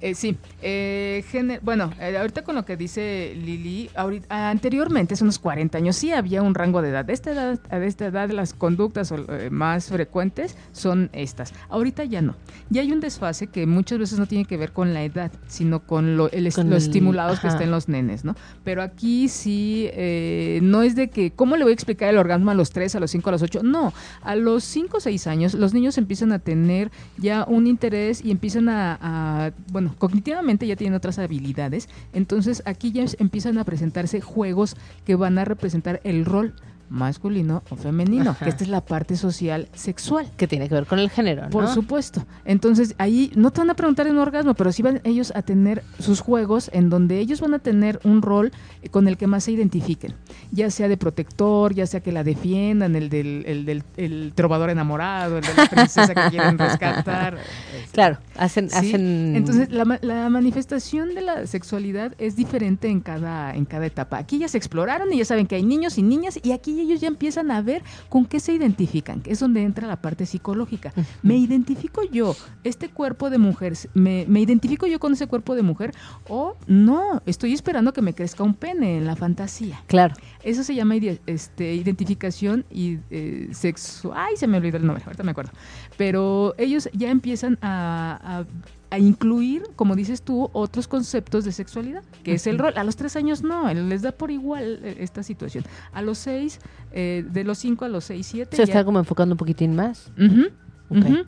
[0.00, 1.24] Eh, sí, eh,
[1.62, 6.12] bueno, eh, ahorita con lo que dice Lili, ahorita, anteriormente, hace unos 40 años, sí
[6.12, 7.04] había un rango de edad.
[7.04, 11.52] De esta edad, a esta edad las conductas eh, más frecuentes son estas.
[11.68, 12.36] Ahorita ya no.
[12.70, 15.80] Ya hay un desfase que muchas veces no tiene que ver con la edad, sino
[15.80, 18.36] con lo, el, Con los el- estimulados que estén los nenes, ¿no?
[18.64, 22.50] Pero aquí sí, eh, no es de que, ¿cómo le voy a explicar el orgasmo
[22.50, 23.62] a los 3, a los 5, a los 8?
[23.62, 23.92] No,
[24.22, 28.30] a los 5 o 6 años los niños empiezan a tener ya un interés y
[28.30, 34.20] empiezan a, a- bueno, cognitivamente ya tienen otras habilidades, entonces aquí ya empiezan a presentarse
[34.20, 36.54] juegos que van a representar el rol
[36.88, 38.44] masculino o femenino, Ajá.
[38.44, 40.30] que esta es la parte social sexual.
[40.36, 41.50] Que tiene que ver con el género, ¿no?
[41.50, 42.24] Por supuesto.
[42.44, 45.42] Entonces, ahí no te van a preguntar en un orgasmo, pero sí van ellos a
[45.42, 48.52] tener sus juegos en donde ellos van a tener un rol
[48.90, 50.14] con el que más se identifiquen.
[50.50, 54.70] Ya sea de protector, ya sea que la defiendan, el del, el del el trovador
[54.70, 57.38] enamorado, el de la princesa que quieren rescatar.
[57.92, 59.34] Claro, hacen, Sí, hacen.
[59.34, 64.18] Entonces, la, la manifestación de la sexualidad es diferente en cada, en cada etapa.
[64.18, 67.00] Aquí ya se exploraron y ya saben que hay niños y niñas y aquí ellos
[67.00, 70.92] ya empiezan a ver con qué se identifican, que es donde entra la parte psicológica.
[71.22, 75.62] ¿Me identifico yo, este cuerpo de mujer, me, me identifico yo con ese cuerpo de
[75.62, 75.92] mujer
[76.28, 77.22] o no?
[77.26, 79.80] Estoy esperando que me crezca un pene en la fantasía.
[79.86, 80.14] Claro.
[80.42, 80.94] Eso se llama
[81.26, 84.12] este, identificación y eh, sexo.
[84.14, 85.52] Ay, se me olvidó el nombre, ahorita me acuerdo.
[85.96, 88.46] Pero ellos ya empiezan a, a-
[88.90, 92.72] a incluir, como dices tú, otros conceptos de sexualidad, que es el rol.
[92.76, 95.64] A los tres años no, les da por igual eh, esta situación.
[95.92, 96.58] A los seis,
[96.92, 98.56] eh, de los cinco a los seis, siete.
[98.56, 100.10] Se ya- está como enfocando un poquitín más.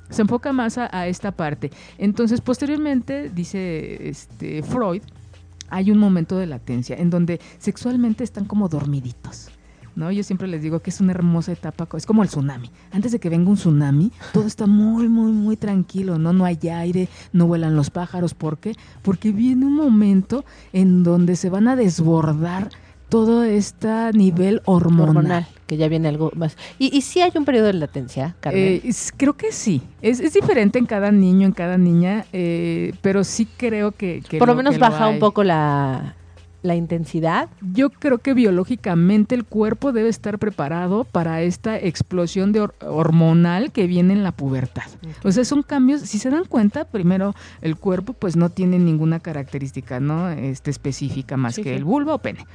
[0.08, 1.70] Se enfoca más a, a esta parte.
[1.98, 5.02] Entonces, posteriormente, dice este Freud,
[5.68, 9.49] hay un momento de latencia en donde sexualmente están como dormiditos.
[9.96, 10.10] ¿No?
[10.12, 12.70] Yo siempre les digo que es una hermosa etapa, es como el tsunami.
[12.92, 16.32] Antes de que venga un tsunami, todo está muy, muy, muy tranquilo, ¿no?
[16.32, 18.32] No hay aire, no vuelan los pájaros.
[18.34, 18.74] ¿Por qué?
[19.02, 22.70] Porque viene un momento en donde se van a desbordar
[23.08, 25.08] todo este nivel hormonal.
[25.16, 26.56] Hormonal, que ya viene algo más.
[26.78, 28.62] Y, y sí hay un periodo de latencia, Carmen.
[28.62, 29.82] Eh, es- creo que sí.
[30.00, 34.22] Es, es diferente en cada niño, en cada niña, eh, pero sí creo que...
[34.28, 36.14] que Por lo lo- menos lo baja un poco la,
[36.62, 37.48] la intensidad.
[37.72, 43.72] Yo creo que biológicamente el cuerpo debe estar preparado para esta explosión de hor- hormonal
[43.72, 44.84] que viene en la pubertad.
[45.24, 49.20] O sea, son cambios, si se dan cuenta, primero el cuerpo pues no tiene ninguna
[49.20, 50.28] característica, ¿no?
[50.30, 51.76] Este específica más Sí, que sí.
[51.76, 52.46] el vulva o pene.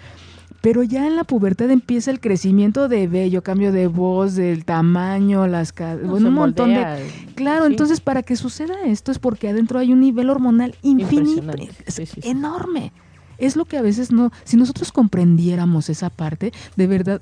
[0.62, 5.45] Pero ya en la pubertad empieza el crecimiento de vello, cambio de voz, del tamaño,
[5.47, 6.99] las No, bueno, un montón de moldea,
[7.36, 7.72] Claro, sí.
[7.72, 11.51] entonces para que suceda esto es porque adentro hay un nivel hormonal infinito,
[11.88, 12.20] sí, sí.
[12.24, 12.91] enorme.
[13.38, 17.22] Es lo que a veces no, si nosotros comprendiéramos esa parte, de verdad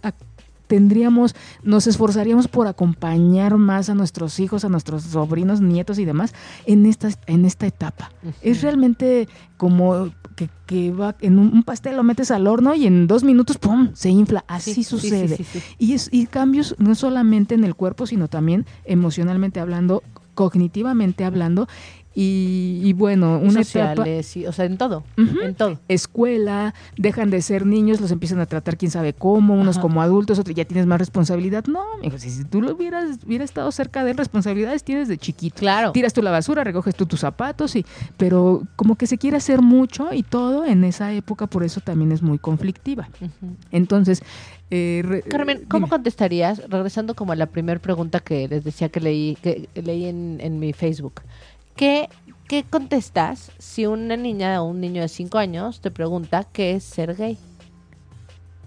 [0.68, 6.34] tendríamos, nos esforzaríamos por acompañar más a nuestros hijos, a nuestros sobrinos, nietos y demás
[6.66, 8.12] en esta, en esta etapa.
[8.42, 13.06] Es realmente como que, que va en un, pastel lo metes al horno y en
[13.06, 13.92] dos minutos ¡pum!
[13.94, 14.44] se infla.
[14.48, 15.38] Así Sí, sí, sí, sucede.
[15.38, 15.62] sí, sí.
[15.78, 20.02] Y, es, y cambios no solamente en el cuerpo, sino también emocionalmente hablando,
[20.34, 21.68] cognitivamente hablando.
[22.16, 23.96] Y, y bueno, una etapa.
[23.96, 25.04] sociales, sí, o sea, en todo.
[25.18, 25.80] En todo.
[25.88, 29.82] Escuela, dejan de ser niños, los empiezan a tratar quién sabe cómo, unos Ajá.
[29.82, 31.66] como adultos, otros ya tienes más responsabilidad.
[31.66, 35.18] No, mijo, si, si tú lo hubieras, hubieras estado cerca de él, responsabilidades tienes de
[35.18, 35.56] chiquito.
[35.58, 35.92] Claro.
[35.92, 37.84] Tiras tú la basura, recoges tú tus zapatos, y,
[38.18, 42.12] pero como que se quiere hacer mucho y todo en esa época, por eso también
[42.12, 43.10] es muy conflictiva.
[43.72, 44.22] Entonces,
[44.70, 45.90] eh, re- Carmen, ¿cómo dime.
[45.90, 50.38] contestarías, regresando como a la primera pregunta que les decía que leí, que leí en,
[50.42, 51.22] en mi Facebook,
[51.76, 52.10] ¿qué,
[52.48, 56.84] ¿qué contestas si una niña o un niño de 5 años te pregunta qué es
[56.84, 57.38] ser gay?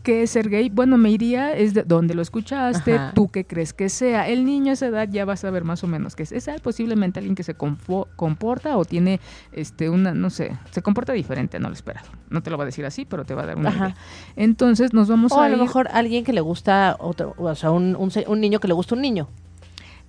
[0.03, 0.69] ¿Qué es ser gay?
[0.69, 3.13] Bueno, me iría, es de donde lo escuchaste, Ajá.
[3.13, 4.29] tú qué crees que sea.
[4.29, 6.31] El niño a esa edad ya va a saber más o menos qué es.
[6.31, 9.19] Es posiblemente alguien que se comporta o tiene
[9.51, 12.07] este una, no sé, se comporta diferente, no lo esperado.
[12.31, 13.85] No te lo va a decir así, pero te va a dar una Ajá.
[13.87, 13.97] idea.
[14.37, 17.53] Entonces nos vamos O a, a lo ir- mejor alguien que le gusta otro, o
[17.57, 19.27] sea, un, un niño que le gusta un niño.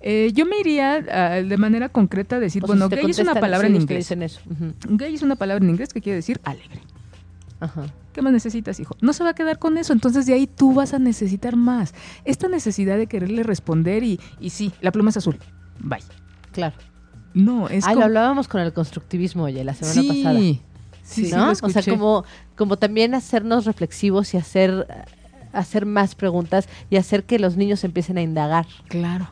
[0.00, 3.18] Eh, yo me iría ah, de manera concreta a decir, O bueno, si gay es
[3.18, 4.14] una palabra sí, en inglés.
[4.88, 6.80] Gay es una palabra en inglés que quiere decir alegre.
[7.60, 7.86] Ajá.
[8.12, 8.96] ¿Qué más necesitas, hijo?
[9.00, 11.94] No se va a quedar con eso, entonces de ahí tú vas a necesitar más.
[12.24, 15.38] Esta necesidad de quererle responder y, y sí, la pluma es azul.
[15.80, 15.98] Bye.
[16.52, 16.76] Claro.
[17.34, 20.38] No, es Ah, lo hablábamos con el constructivismo, oye, la semana sí, pasada.
[20.38, 20.60] Sí,
[21.02, 21.46] sí, ¿no?
[21.46, 22.24] lo o sea, como,
[22.56, 24.86] como también hacernos reflexivos y hacer,
[25.52, 29.28] hacer más preguntas y hacer que los niños empiecen a indagar, Claro.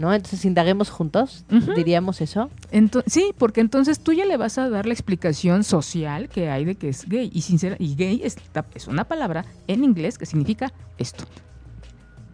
[0.00, 0.12] ¿No?
[0.12, 1.44] Entonces, indaguemos juntos,
[1.76, 2.50] diríamos eso.
[2.72, 6.64] Ento- sí, porque entonces tú ya le vas a dar la explicación social que hay
[6.64, 7.30] de que es gay.
[7.32, 8.36] Y, sincera, y gay es,
[8.74, 11.24] es una palabra en inglés que significa esto.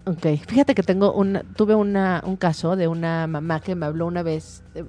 [0.07, 4.07] Ok, fíjate que tengo una, tuve una, un caso de una mamá que me habló
[4.07, 4.85] una vez eh,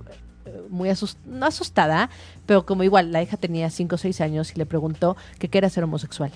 [0.69, 0.89] muy
[1.25, 2.11] no asustada,
[2.45, 5.57] pero como igual la hija tenía 5 o 6 años y le preguntó que qué
[5.57, 6.31] era ser homosexual.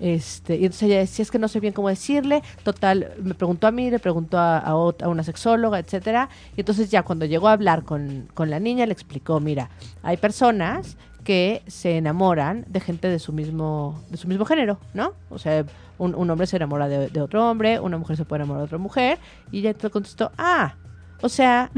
[0.00, 3.66] Este, y entonces ella decía, es que no sé bien cómo decirle, total, me preguntó
[3.66, 4.74] a mí, le preguntó a, a
[5.08, 8.92] una sexóloga, etcétera, y entonces ya cuando llegó a hablar con, con la niña le
[8.92, 9.70] explicó, mira,
[10.02, 15.12] hay personas que se enamoran de gente de su mismo, de su mismo género, ¿no?
[15.28, 15.64] O sea,
[15.98, 18.66] un, un hombre se enamora de, de otro hombre, una mujer se puede enamorar de
[18.66, 19.18] otra mujer,
[19.50, 20.74] y ella te contestó, ah,
[21.20, 21.70] o sea,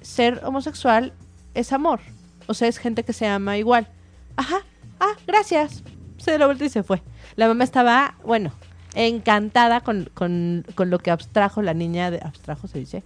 [0.00, 1.12] ser homosexual
[1.54, 2.00] es amor.
[2.46, 3.88] O sea, es gente que se ama igual.
[4.36, 4.58] Ajá,
[5.00, 5.82] ah, gracias.
[6.18, 7.02] Se dio la vuelta y se fue.
[7.36, 8.52] La mamá estaba, bueno,
[8.94, 13.02] encantada con, con, con lo que abstrajo la niña, de, abstrajo se dice.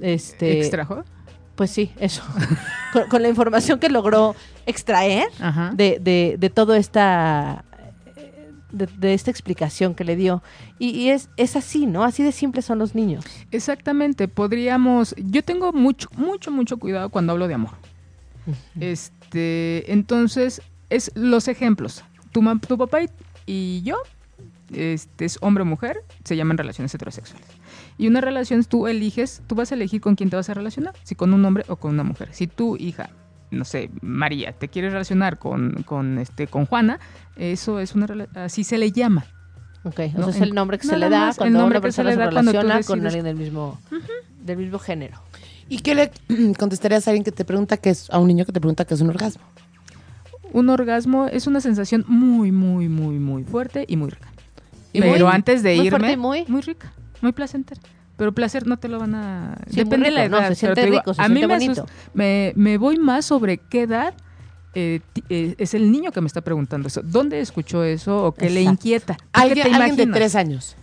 [0.00, 1.04] Este, ¿Extrajo?
[1.54, 2.22] Pues sí, eso.
[2.92, 4.34] con, con la información que logró
[4.66, 5.28] extraer
[5.74, 7.64] de, de, de toda esta
[8.72, 10.42] de, de esta explicación que le dio.
[10.78, 12.04] Y, y es, es así, ¿no?
[12.04, 13.24] Así de simples son los niños.
[13.50, 17.72] Exactamente, podríamos, yo tengo mucho, mucho, mucho cuidado cuando hablo de amor.
[18.78, 20.60] Este, entonces,
[20.90, 22.04] es los ejemplos.
[22.34, 23.08] Tu, tu papá y,
[23.46, 23.96] y yo,
[24.72, 27.46] este, es hombre o mujer, se llaman relaciones heterosexuales.
[27.96, 30.94] Y una relación tú eliges, tú vas a elegir con quién te vas a relacionar,
[31.04, 32.30] si con un hombre o con una mujer.
[32.32, 33.10] Si tu hija,
[33.52, 36.98] no sé, María, te quieres relacionar con, con, este, con Juana,
[37.36, 39.24] eso es una así se le llama.
[39.84, 41.92] Ok, o No, sea, es el nombre que se le da cuando nombre una que
[41.92, 43.78] se persona le se, relaciona con alguien del mismo,
[44.42, 45.20] del mismo género.
[45.68, 46.10] ¿Y qué le
[46.58, 48.94] contestarías a alguien que te pregunta qué es, a un niño que te pregunta qué
[48.94, 49.44] es un orgasmo?
[50.54, 54.28] Un orgasmo es una sensación muy, muy, muy, muy fuerte y muy rica.
[54.92, 56.16] Y Pero muy- antes de muy irme, fuerte y
[56.52, 56.92] muy- rica,
[57.22, 57.80] muy placentera.
[58.16, 59.56] Pero placer no te lo van a...
[59.66, 60.48] Sí, muy Depende de la rico, no, edad.
[60.50, 61.40] se siente te digo, rico, se a mí
[62.54, 64.14] me, voy más sobre qué edad
[64.76, 67.02] eh, eh, es el niño que me está preguntando eso.
[67.02, 69.14] ¿Dónde escuchó eso o qué le inquieta?
[69.16, 70.76] ¿Tú qué Alguien, te alguien de tres años.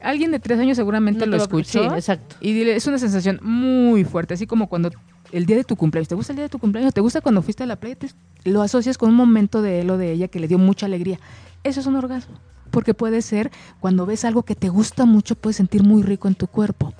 [0.00, 1.82] Alguien de tres años seguramente No lo escuchó.
[1.90, 2.36] Sí, exacto.
[2.40, 4.90] Y dile, es una sensación muy fuerte, así como cuando
[5.36, 6.94] el día de tu cumpleaños, ¿te gusta el día de tu cumpleaños?
[6.94, 7.96] ¿Te gusta cuando fuiste a la playa?
[7.96, 8.10] Te-
[8.44, 11.18] lo asocias con un momento de él o de ella que le dio mucha alegría.
[11.64, 12.36] Eso es un orgasmo,
[12.70, 16.34] porque puede ser cuando ves algo que te gusta mucho, puedes sentir muy rico en
[16.34, 16.92] tu cuerpo.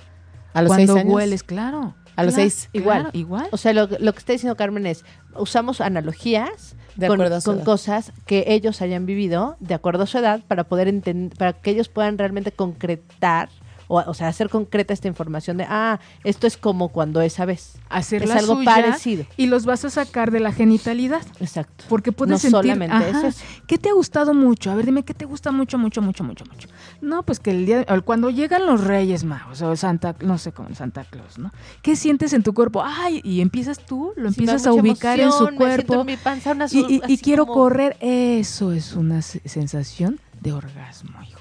[0.53, 1.13] A los cuando seis años.
[1.15, 1.95] hueles, claro.
[2.15, 2.69] A los claro, seis.
[2.73, 3.01] Igual.
[3.03, 3.47] claro, igual.
[3.51, 5.03] O sea, lo, lo que está diciendo Carmen es,
[5.37, 7.65] usamos analogías De con, acuerdo a su con edad.
[7.65, 11.71] cosas que ellos hayan vivido de acuerdo a su edad para poder entender, para que
[11.71, 13.49] ellos puedan realmente concretar,
[13.87, 17.73] o, o sea, hacer concreta esta información de, ah, esto es como cuando esa vez.
[17.89, 19.25] Hacer es algo suya parecido.
[19.37, 21.21] y los vas a sacar de la genitalidad.
[21.39, 21.85] Exacto.
[21.87, 23.45] Porque puedes No sentir, solamente ajá, es eso.
[23.67, 24.71] ¿Qué te ha gustado mucho?
[24.71, 26.67] A ver, dime, ¿qué te gusta mucho, mucho, mucho, mucho, mucho?
[27.01, 30.73] No, pues que el día, cuando llegan los Reyes Magos o Santa, no sé cómo,
[30.75, 31.51] Santa Claus, ¿no?
[31.81, 32.83] ¿Qué sientes en tu cuerpo?
[32.83, 36.01] Ay, y empiezas tú, lo Sí, empiezas a ubicar en su cuerpo.
[36.01, 37.97] en mi panza una y, y- y quiero como correr.
[37.99, 41.34] Eso es una se- sensación de orgasmo, hijo.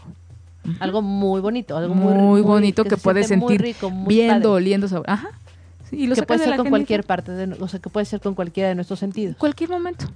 [0.81, 4.49] Algo muy bonito, algo muy, muy, bonito que, se puedes sentir rico, muy viendo, padre.
[4.49, 5.09] oliendo, sabor.
[5.09, 5.31] Ajá.
[5.91, 8.07] Sí, y lo que puede de ser con cualquier parte, de, o sea, que puede
[8.07, 9.37] ser con cualquiera de nuestros sentidos.
[9.37, 10.07] Cualquier momento.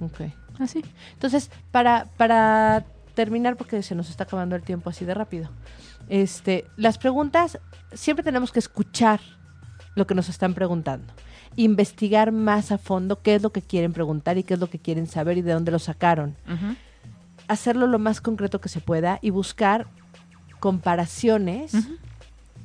[0.00, 0.20] Ok.
[0.58, 0.84] Así.
[1.14, 5.50] Entonces, para, para terminar, porque se nos está acabando el tiempo así de rápido,
[6.08, 7.58] este, las preguntas,
[7.92, 9.20] siempre tenemos que escuchar
[9.94, 11.12] lo que nos están preguntando,
[11.56, 14.78] investigar más a fondo qué es lo que quieren preguntar y qué es lo que
[14.78, 16.76] quieren saber y de dónde lo sacaron, Ujú.
[17.50, 19.86] Hacerlo lo más concreto que se pueda y buscar
[20.60, 21.72] comparaciones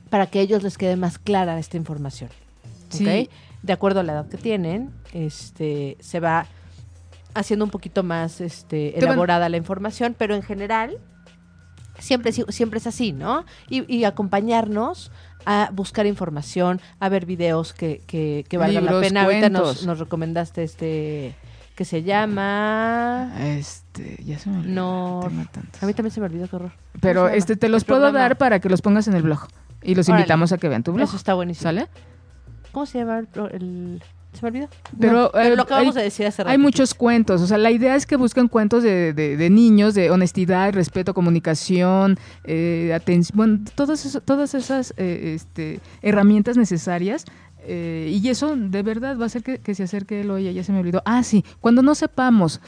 [0.09, 2.29] para que a ellos les quede más clara esta información.
[2.89, 3.29] Sí.
[3.63, 6.45] De acuerdo a la edad que tienen, este, se va
[7.33, 10.97] haciendo un poquito más este, elaborada la información, pero en general
[11.97, 13.43] siempre, es- siempre es así, ¿no?
[13.69, 15.11] Y, y acompañarnos
[15.45, 19.23] a buscar información, a ver videos que, que, que valgan la pena.
[19.23, 19.49] Ahorita
[19.85, 21.35] nos recomendaste este
[21.75, 23.33] que se llama...
[23.39, 24.73] Este, ya se me olvidó.
[24.73, 25.19] No.
[25.21, 26.71] A mí también se me olvidó qué horror.
[27.01, 28.19] Pero ¿Cómo se este te los El puedo programa.
[28.19, 29.47] dar para que los pongas en el blog.
[29.83, 30.21] Y los Órale.
[30.21, 31.07] invitamos a que vean tu blog.
[31.07, 31.63] Eso está buenísimo.
[31.63, 31.87] ¿Sale?
[32.71, 34.01] ¿Cómo se llama el, pro- el-
[34.33, 34.67] ¿Se me olvidó?
[34.99, 36.51] Pero, No, eh, lo acabamos hay- de decir hace rato.
[36.51, 39.93] Hay muchos cuentos, o sea, la idea es que busquen cuentos de, de- de niños,
[39.93, 47.23] de honestidad, respeto, comunicación, eh, atención, bueno, todas, eso- todas esas eh, este, herramientas necesarias.
[47.67, 50.51] Eh, y eso de verdad va a hacer que, que se acerque él o ella,
[50.51, 51.01] ya se me olvidó.
[51.05, 52.61] Ah, sí, cuando no sepamos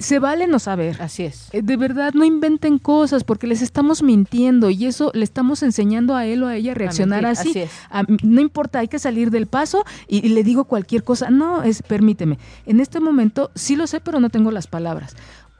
[0.00, 1.00] se vale no saber.
[1.00, 1.48] Así es.
[1.52, 6.16] Eh, De verdad, no inventen cosas porque les estamos mintiendo y eso le estamos enseñando
[6.16, 7.50] a él o a ella a reaccionar mentir, así.
[7.50, 7.70] así es.
[7.90, 11.30] A- no importa, hay que salir del paso y, y le digo cualquier cosa.
[11.30, 12.38] No, es permíteme.
[12.66, 15.14] En este momento sí lo sé, pero no tengo las palabras.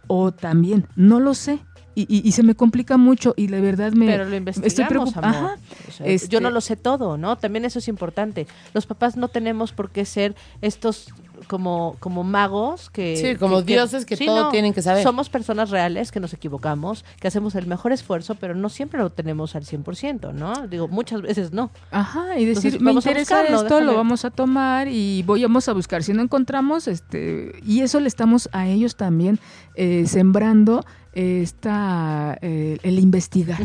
[0.09, 1.61] O también, no lo sé.
[1.95, 4.89] Y, y- y se me complica mucho y de verdad me Pero lo estoy investigamos,
[5.13, 5.29] preocupada.
[5.39, 5.51] amor.
[5.53, 5.61] Ajá.
[5.89, 7.37] O sea, Este- Yo no lo sé todo, ¿no?
[7.39, 8.47] También eso es importante.
[8.73, 11.09] Los papás no tenemos por qué ser estos
[11.49, 13.17] como, como magos que...
[13.17, 15.03] Sí, como dioses que todo tienen que saber.
[15.03, 19.11] Somos personas reales que nos equivocamos, que hacemos el mejor esfuerzo, pero no siempre lo
[19.11, 20.67] tenemos al 100%, ¿no?
[20.69, 21.71] Digo, muchas veces no.
[21.91, 25.23] Ajá, y decir, Entonces, me vamos a interesa buscarlo, esto, lo vamos a tomar y
[25.25, 26.03] voy, vamos a buscar.
[26.03, 29.39] Si no encontramos, este, y eso le estamos a ellos también
[29.75, 30.85] eh, sembrando
[31.15, 33.61] esta, eh, el investigar.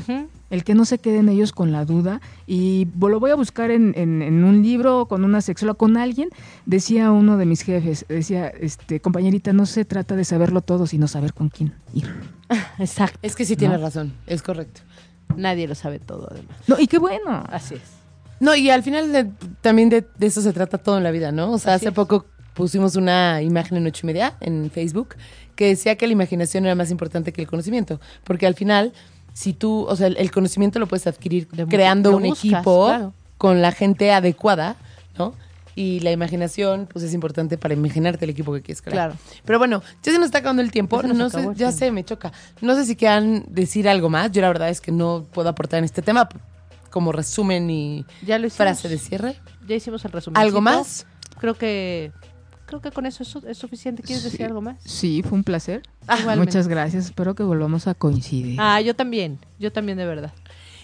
[0.49, 2.21] El que no se queden ellos con la duda.
[2.47, 6.29] Y lo voy a buscar en, en- en un libro, con una sexóloga, con alguien.
[6.65, 11.07] Decía uno de mis jefes, decía, este, compañerita, no se trata de saberlo todo, sino
[11.07, 12.11] saber con quién ir.
[12.79, 13.19] Exacto.
[13.21, 14.81] Es que sí tienes razón, es correcto.
[15.35, 16.57] Nadie lo sabe todo, además.
[16.67, 17.43] No, y qué bueno.
[17.51, 17.81] Así es.
[18.39, 19.29] No, y al final de-
[19.61, 21.51] también de, de eso se trata todo en la vida, ¿no?
[21.51, 21.95] O sea, Así hace es.
[21.95, 22.25] poco
[22.55, 25.09] pusimos una imagen en ocho y media en Facebook
[25.59, 27.99] que decía que la imaginación era más importante que el conocimiento.
[28.23, 28.93] Porque al final,
[29.33, 32.85] si tú, o sea, el, el conocimiento lo puedes adquirir creando lo un buscas, equipo
[32.87, 33.13] claro.
[33.37, 34.77] con la gente adecuada,
[35.17, 35.33] ¿no?
[35.75, 39.09] Y la imaginación, pues es importante para imaginarte el equipo que quieres crear.
[39.09, 39.15] Claro.
[39.43, 41.03] Pero bueno, ya se nos está acabando el tiempo.
[41.03, 41.77] No sé, acabó ya tiempo.
[41.77, 42.31] sé, me choca.
[42.61, 44.31] No sé si quieran decir algo más.
[44.31, 46.29] Yo la verdad es que no puedo aportar en este tema
[46.89, 48.55] como resumen y Ya lo hicimos.
[48.55, 49.35] frase de cierre.
[49.67, 50.41] Ya hicimos el resumen.
[50.41, 51.05] ¿Algo más?
[51.37, 52.13] Creo que
[52.69, 54.03] creo que con eso es, su- es suficiente.
[54.03, 54.77] ¿Quieres decir algo más?
[54.85, 55.81] Sí, fue un placer.
[56.03, 56.37] Igualmente.
[56.51, 57.05] Muchas gracias.
[57.05, 58.57] Espero que volvamos a coincidir.
[58.61, 59.39] Ah, yo también.
[59.59, 60.31] Yo también, de verdad.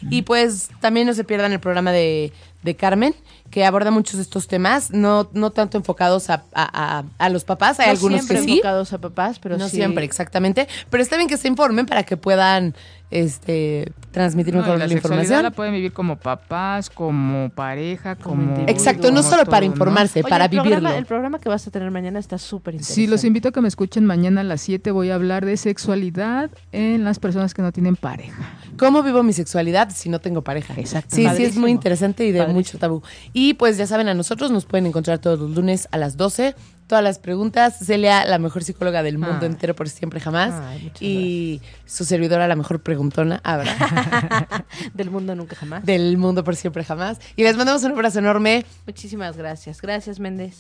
[0.10, 2.34] Y pues también no se pierdan el programa de,
[2.64, 3.16] de Carmen,
[3.50, 7.44] que aborda muchos de estos temas, no, no tanto enfocados a, a- a- a los
[7.46, 8.52] papás, hay No algunos siempre que sí.
[8.52, 9.78] enfocados a papás, pero no sí.
[9.78, 10.68] siempre, exactamente.
[10.90, 12.76] Pero está bien que se informen para que puedan
[13.12, 15.44] este, transmitir No, mejor y la la, sexualidad información.
[15.44, 18.66] la pueden vivir como papás, como pareja, Como.
[18.68, 20.98] Exacto, no como solo para informarse, Oye, para el programa- vivirlo.
[20.98, 23.02] el programa que vas a tener mañana está súper interesante.
[23.02, 24.92] Sí, los invito a que me escuchen mañana a las 7.
[24.92, 28.44] Voy a hablar de sexualidad en las personas que no tienen pareja.
[28.78, 30.74] ¿Cómo vivo mi sexualidad si no tengo pareja?
[30.78, 31.16] Exacto.
[31.16, 32.60] Sí, sí, es muy interesante y de Padrísimo.
[32.60, 33.02] mucho tabú.
[33.34, 36.56] Y pues ya saben, a nosotros nos pueden encontrar todos los lunes a las 12.
[36.88, 37.78] Todas las preguntas.
[37.84, 39.46] Celia, la mejor psicóloga del mundo Ah.
[39.46, 40.54] entero por siempre jamás.
[40.54, 43.74] Ay, y su servidora, la mejor preguntona, Abra,
[44.94, 45.84] Del mundo nunca jamás.
[45.86, 47.20] del mundo por siempre jamás.
[47.36, 48.66] Y les mandamos un abrazo enorme.
[48.86, 49.82] Muchísimas gracias.
[49.82, 50.60] Gracias, Méndez.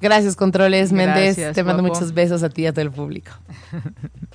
[0.00, 1.36] Gracias, Controles, Méndez.
[1.36, 1.94] Gracias, Te mando guapo.
[1.94, 3.30] muchos besos a ti y a todo el público.